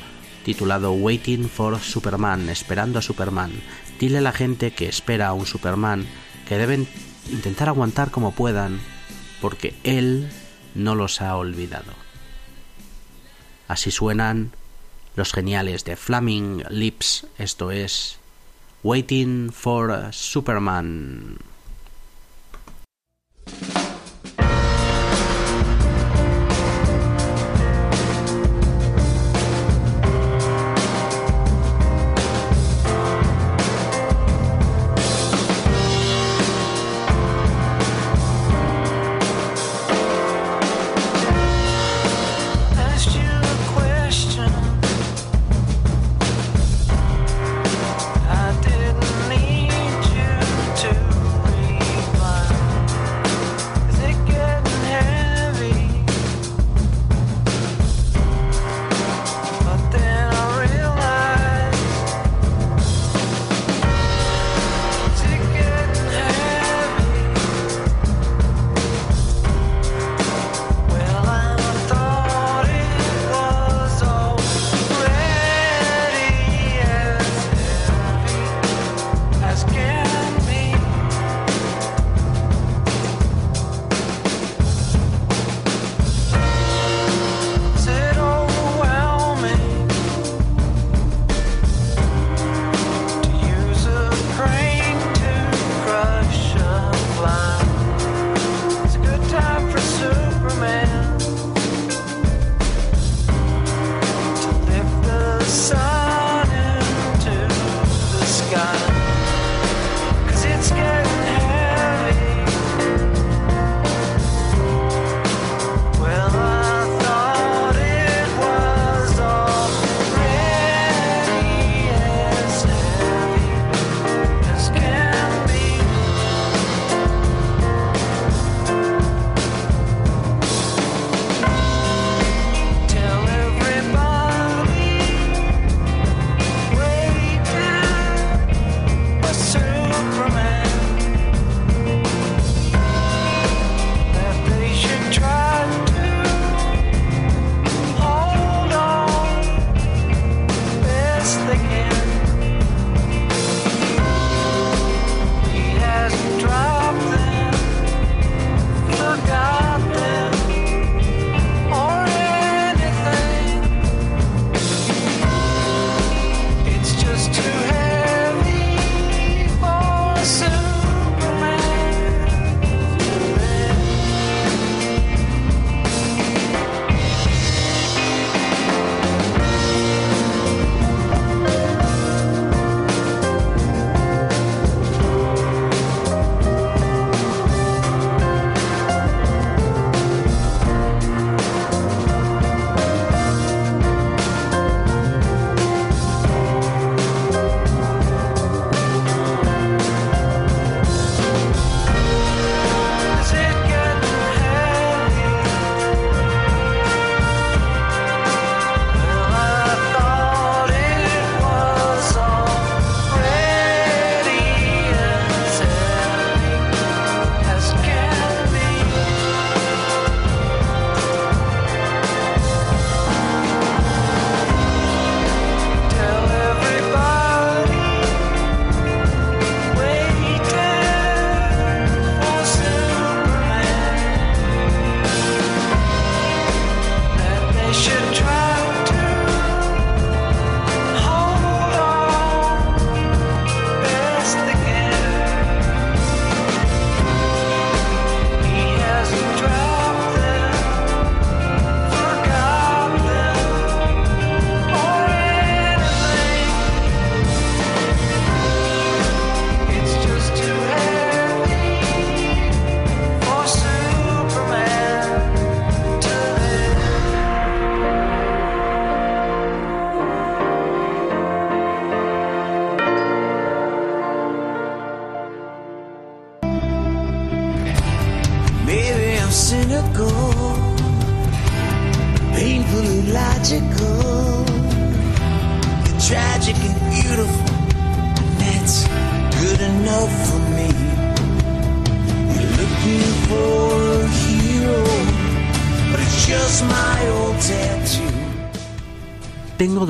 titulado 0.45 0.93
Waiting 0.93 1.49
for 1.49 1.79
Superman, 1.81 2.49
esperando 2.49 2.99
a 2.99 3.03
Superman. 3.03 3.53
Dile 3.99 4.19
a 4.19 4.23
la 4.23 4.33
gente 4.33 4.73
que 4.73 4.89
espera 4.89 5.29
a 5.29 5.33
un 5.35 5.47
Superman 5.47 6.07
que 6.49 6.57
deben 6.59 6.89
intentar 7.31 7.69
aguantar 7.69 8.11
como 8.11 8.33
puedan 8.33 8.81
porque 9.43 9.75
él 9.85 10.29
no 10.75 10.95
los 10.95 11.21
ha 11.21 11.37
olvidado. 11.37 11.93
Así 13.69 13.91
suenan 13.91 14.53
los 15.17 15.33
geniales 15.33 15.85
de 15.85 15.97
Flaming 15.97 16.65
Lips, 16.71 17.27
esto 17.39 17.71
es 17.71 18.19
Waiting 18.83 19.51
for 19.53 20.09
Superman. 20.13 21.39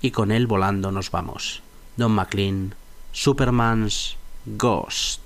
y 0.00 0.12
con 0.12 0.30
él 0.30 0.46
volando 0.46 0.92
nos 0.92 1.10
vamos. 1.10 1.64
Don 1.96 2.14
McLean, 2.14 2.72
Superman's 3.12 4.16
Ghost. 4.56 5.20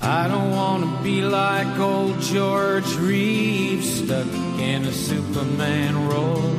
I 0.00 0.28
don't 0.28 0.52
want 0.52 0.84
to 0.84 1.02
be 1.02 1.22
like 1.22 1.76
old 1.78 2.20
George 2.20 2.86
Reeves, 2.96 4.04
stuck 4.04 4.28
in 4.58 4.84
a 4.84 4.92
Superman 4.92 6.08
role. 6.08 6.54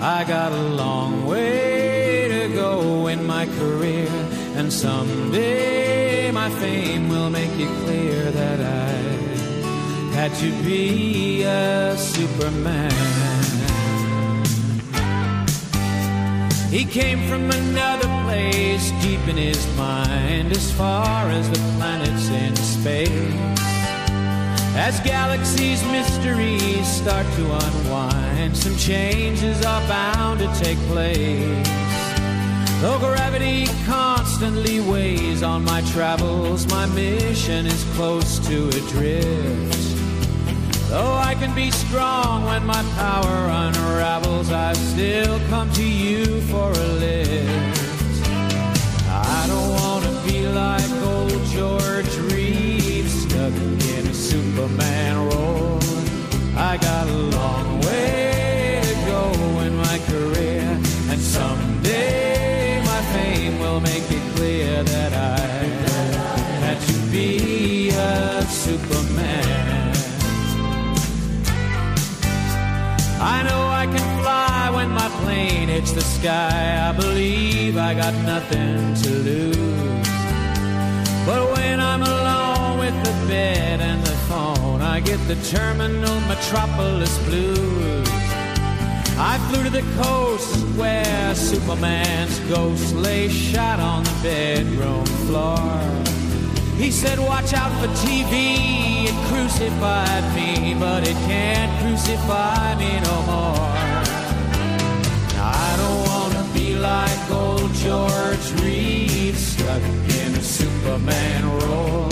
I 0.00 0.24
got 0.24 0.52
a 0.52 0.62
long 0.62 1.26
way 1.26 2.28
to 2.28 2.54
go 2.54 3.06
in 3.08 3.26
my 3.26 3.46
career, 3.46 4.06
and 4.56 4.72
someday 4.72 6.30
my 6.30 6.50
fame 6.50 7.08
will 7.08 7.30
make 7.30 7.50
it 7.50 7.68
clear 7.84 8.30
that 8.30 8.60
I 8.60 8.92
had 10.14 10.32
to 10.34 10.52
be 10.62 11.42
a 11.42 11.96
Superman. 11.98 13.31
He 16.72 16.86
came 16.86 17.28
from 17.28 17.50
another 17.50 18.08
place 18.24 18.92
deep 19.02 19.20
in 19.28 19.36
his 19.36 19.62
mind, 19.76 20.52
as 20.52 20.72
far 20.72 21.28
as 21.28 21.46
the 21.50 21.58
planets 21.76 22.30
in 22.30 22.56
space. 22.56 23.58
As 24.74 24.98
galaxies' 25.00 25.84
mysteries 25.92 26.86
start 26.88 27.26
to 27.36 27.44
unwind, 27.66 28.56
some 28.56 28.74
changes 28.76 29.62
are 29.66 29.86
bound 29.86 30.38
to 30.38 30.46
take 30.64 30.78
place. 30.88 31.68
Though 32.80 32.98
gravity 33.00 33.66
constantly 33.84 34.80
weighs 34.80 35.42
on 35.42 35.64
my 35.66 35.82
travels, 35.92 36.66
my 36.68 36.86
mission 36.86 37.66
is 37.66 37.84
close 37.96 38.38
to 38.48 38.68
adrift. 38.68 39.81
Though 40.92 41.14
I 41.14 41.34
can 41.36 41.54
be 41.54 41.70
strong 41.70 42.44
when 42.44 42.66
my 42.66 42.82
power 42.98 43.46
unravels, 43.62 44.50
I 44.52 44.74
still 44.74 45.40
come 45.48 45.72
to 45.72 45.82
you 45.82 46.42
for 46.52 46.70
a 46.70 46.86
lift. 47.04 48.28
I 49.08 49.44
don't 49.48 49.70
want 49.70 50.04
to 50.04 50.30
be 50.30 50.46
like 50.46 50.90
old 51.14 51.30
George 51.46 52.14
Reeves, 52.30 53.22
stuck 53.22 53.54
in 53.54 54.06
a 54.06 54.12
Superman 54.12 55.30
role. 55.30 55.78
I 56.58 56.76
got 56.76 57.08
a 57.08 57.16
long 57.40 57.80
way 57.86 58.82
to 58.84 58.94
go 59.06 59.32
in 59.60 59.74
my 59.74 59.98
career, 60.10 60.78
and 61.08 61.18
some 61.18 61.61
it's 75.72 75.92
the 75.92 76.00
sky. 76.02 76.88
I 76.88 76.92
believe 76.92 77.76
I 77.78 77.94
got 77.94 78.14
nothing 78.24 78.94
to 79.02 79.10
lose. 79.28 80.08
But 81.26 81.42
when 81.56 81.80
I'm 81.80 82.02
alone 82.02 82.78
with 82.78 82.96
the 83.08 83.16
bed 83.28 83.80
and 83.80 84.04
the 84.04 84.16
phone, 84.30 84.82
I 84.82 85.00
get 85.00 85.18
the 85.28 85.36
terminal 85.56 86.20
metropolis 86.32 87.14
blues. 87.26 88.08
I 89.18 89.38
flew 89.48 89.62
to 89.64 89.70
the 89.70 89.84
coast 90.02 90.54
where 90.76 91.34
Superman's 91.34 92.38
ghost 92.40 92.94
lay 92.94 93.28
shot 93.28 93.78
on 93.80 94.04
the 94.04 94.16
bedroom 94.22 95.06
floor. 95.26 95.72
He 96.76 96.90
said, 96.90 97.18
Watch 97.20 97.54
out 97.54 97.70
for 97.80 97.88
TV, 98.04 99.04
it 99.08 99.16
crucified 99.30 100.24
me, 100.34 100.74
but 100.78 101.04
it 101.06 101.16
can't 101.30 101.70
crucify 101.82 102.74
me 102.74 102.98
no 103.00 103.16
more 103.30 103.81
like 106.82 107.30
old 107.30 107.72
George 107.74 108.46
Reeves 108.60 109.38
stuck 109.52 109.82
in 110.20 110.28
a 110.34 110.42
Superman 110.42 111.42
role. 111.60 112.08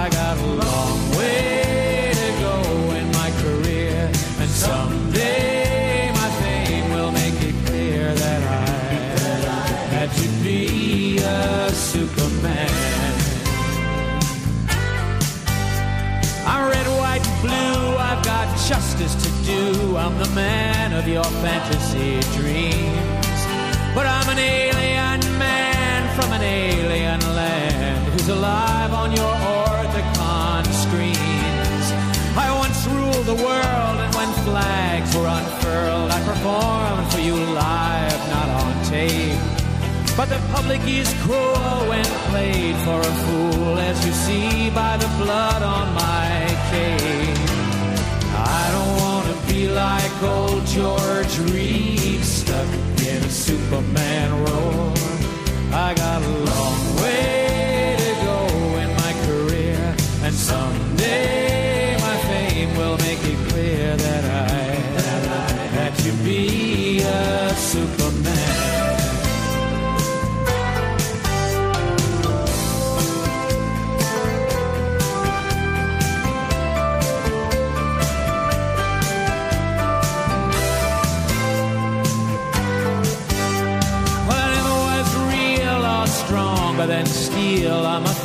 I 0.00 0.08
got 0.08 0.38
a 0.38 0.46
long 0.64 0.98
way 1.18 2.12
to 2.22 2.30
go 2.46 2.58
in 3.00 3.06
my 3.18 3.30
career, 3.44 3.98
and 4.38 4.50
someday 4.68 6.12
my 6.12 6.30
fame 6.42 6.86
will 6.94 7.10
make 7.10 7.38
it 7.50 7.56
clear 7.66 8.14
that 8.14 8.42
I 8.70 9.66
had 9.96 10.10
to 10.22 10.28
be 10.46 11.18
a 11.18 11.68
Superman. 11.70 12.82
I'm 16.46 16.70
red, 16.70 16.86
white, 17.02 17.26
and 17.28 17.40
blue. 17.42 17.84
I've 18.08 18.24
got 18.24 18.46
justice 18.70 19.14
to 19.24 19.30
do. 19.44 19.96
I'm 19.96 20.16
the 20.20 20.30
man 20.36 20.92
of 20.92 21.08
your 21.08 21.24
fantasy 21.44 22.20
dream 22.38 22.91
an 24.32 24.38
alien 24.38 25.38
man 25.38 26.02
from 26.16 26.32
an 26.32 26.40
alien 26.42 27.20
land 27.36 28.02
who's 28.12 28.28
alive 28.28 28.90
on 28.92 29.10
your 29.12 29.34
Orthicon 29.60 30.64
screens. 30.84 31.84
I 32.36 32.48
once 32.64 32.78
ruled 32.86 33.26
the 33.26 33.38
world, 33.44 33.96
and 34.04 34.14
when 34.14 34.30
flags 34.48 35.14
were 35.14 35.26
unfurled, 35.38 36.10
I 36.10 36.20
performed 36.24 37.12
for 37.12 37.20
you 37.20 37.36
live, 37.36 38.20
not 38.34 38.48
on 38.62 38.74
tape. 38.86 39.42
But 40.16 40.26
the 40.30 40.40
public 40.54 40.80
is 40.86 41.12
cruel 41.24 41.76
when 41.90 42.04
played 42.32 42.76
for 42.86 43.00
a 43.00 43.14
fool, 43.24 43.76
as 43.90 43.96
you 44.06 44.12
see 44.12 44.70
by 44.70 44.96
the 44.96 45.10
blood 45.22 45.62
on 45.62 45.92
my 45.94 46.28
cape 46.70 47.41
like 49.68 50.22
old 50.22 50.64
George 50.66 51.38
Reeves, 51.50 52.26
stuck 52.28 52.66
in 53.06 53.16
a 53.22 53.28
Superman 53.30 54.32
role. 54.44 54.92
I 55.72 55.94
got 55.94 56.22
a 56.22 56.28
long 56.28 56.96
way 56.96 57.96
to 57.98 58.24
go 58.24 58.78
in 58.78 58.96
my 58.96 59.14
career, 59.26 59.96
and 60.24 60.34
someday. 60.34 61.51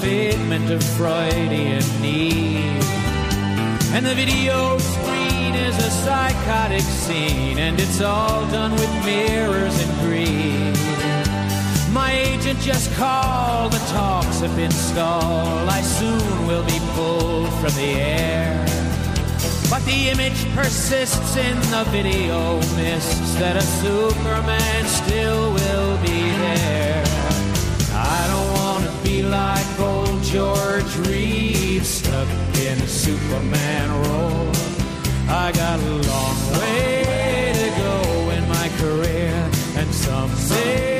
commitment 0.08 0.70
of 0.72 0.82
Freudian 0.82 1.84
need. 2.02 2.82
And 3.96 4.06
the 4.06 4.16
video 4.16 4.78
screen 4.78 5.54
is 5.56 5.78
a 5.78 5.92
psychotic 6.04 6.82
scene, 6.82 7.58
and 7.58 7.78
it's 7.80 8.00
all 8.00 8.46
done 8.48 8.72
with 8.72 8.92
mirrors 9.04 9.76
and 9.84 10.00
greed. 10.02 10.76
My 11.92 12.12
agent 12.14 12.60
just 12.62 12.94
called, 12.96 13.74
the 13.74 13.84
talks 13.92 14.40
have 14.40 14.56
been 14.56 14.72
stalled. 14.72 15.68
I 15.68 15.82
soon 15.82 16.48
will 16.48 16.64
be 16.66 16.80
pulled 16.96 17.50
from 17.56 17.74
the 17.76 17.92
air. 18.00 18.64
But 19.70 19.84
the 19.84 20.10
image 20.10 20.40
persists 20.56 21.36
in 21.36 21.56
the 21.70 21.84
video 21.92 22.58
mists 22.78 23.36
that 23.36 23.58
a 23.58 23.62
Superman 23.62 24.86
still 24.86 25.52
will 25.54 25.98
be 26.02 26.22
there 26.38 26.97
like 29.24 29.80
old 29.80 30.22
George 30.24 30.96
Reeves 31.08 31.88
stuck 31.88 32.28
in 32.60 32.78
a 32.80 32.88
Superman 32.88 33.90
role. 34.10 34.52
I 35.30 35.52
got 35.54 35.80
a 35.80 35.90
long 35.90 36.60
way 36.60 37.52
to 37.56 37.80
go 37.80 38.30
in 38.32 38.48
my 38.50 38.70
career, 38.78 39.50
and 39.76 39.94
some 39.94 40.30
say. 40.36 40.97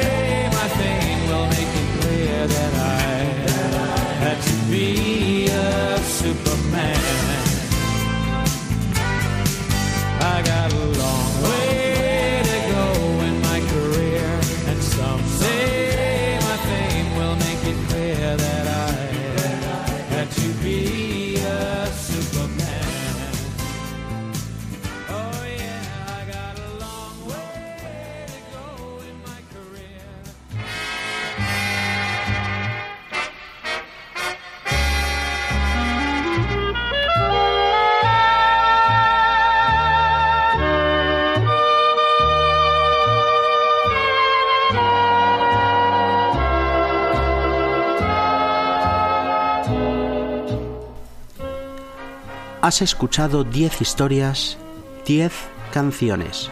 escuchado 52.82 53.44
10 53.44 53.82
historias, 53.82 54.58
10 55.06 55.32
canciones. 55.72 56.50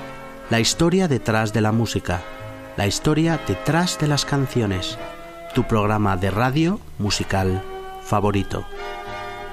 La 0.50 0.60
historia 0.60 1.08
detrás 1.08 1.54
de 1.54 1.62
la 1.62 1.72
música. 1.72 2.22
La 2.78 2.88
historia 2.88 3.40
detrás 3.48 4.00
de 4.00 4.08
las 4.08 4.26
canciones. 4.26 4.98
Tu 5.54 5.64
programa 5.64 6.18
de 6.18 6.30
radio 6.32 6.80
musical 7.00 7.64
favorito. 8.04 8.66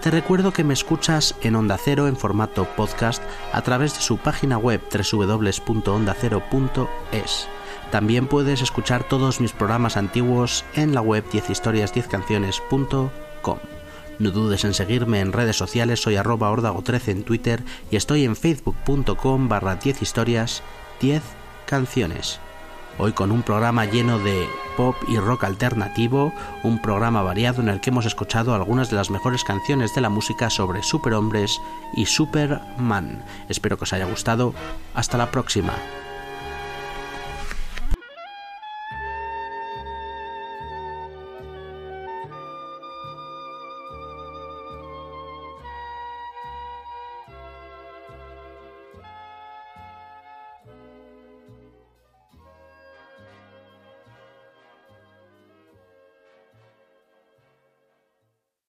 Te 0.02 0.10
recuerdo 0.10 0.52
que 0.52 0.64
me 0.64 0.74
escuchas 0.74 1.36
en 1.42 1.54
Onda 1.56 1.78
Cero 1.82 2.08
en 2.08 2.16
formato 2.16 2.64
podcast 2.76 3.22
a 3.52 3.62
través 3.62 3.94
de 3.94 4.00
su 4.00 4.18
página 4.18 4.58
web 4.58 4.82
www.ondacero.es. 5.12 7.48
También 7.92 8.26
puedes 8.26 8.62
escuchar 8.62 9.04
todos 9.04 9.40
mis 9.40 9.52
programas 9.52 9.96
antiguos 9.96 10.64
en 10.74 10.92
la 10.94 11.02
web 11.02 11.24
10historias10canciones.com. 11.30 13.58
No 14.18 14.30
dudes 14.30 14.64
en 14.64 14.74
seguirme 14.74 15.20
en 15.20 15.32
redes 15.32 15.56
sociales, 15.56 16.00
soy 16.02 16.16
arroba 16.16 16.52
ordago13 16.52 17.08
en 17.08 17.22
Twitter 17.24 17.62
y 17.90 17.96
estoy 17.96 18.24
en 18.24 18.36
facebook.com 18.36 19.48
barra 19.48 19.76
10 19.76 20.02
historias, 20.02 20.62
10 21.00 21.22
canciones. 21.66 22.38
Hoy 22.98 23.12
con 23.12 23.32
un 23.32 23.42
programa 23.42 23.86
lleno 23.86 24.18
de 24.18 24.46
pop 24.76 24.94
y 25.08 25.16
rock 25.18 25.44
alternativo, 25.44 26.32
un 26.62 26.80
programa 26.82 27.22
variado 27.22 27.62
en 27.62 27.70
el 27.70 27.80
que 27.80 27.88
hemos 27.88 28.04
escuchado 28.04 28.54
algunas 28.54 28.90
de 28.90 28.96
las 28.96 29.08
mejores 29.10 29.44
canciones 29.44 29.94
de 29.94 30.02
la 30.02 30.10
música 30.10 30.50
sobre 30.50 30.82
superhombres 30.82 31.58
y 31.96 32.04
Superman. 32.04 33.24
Espero 33.48 33.78
que 33.78 33.84
os 33.84 33.92
haya 33.94 34.04
gustado. 34.04 34.52
Hasta 34.94 35.16
la 35.16 35.30
próxima. 35.30 35.72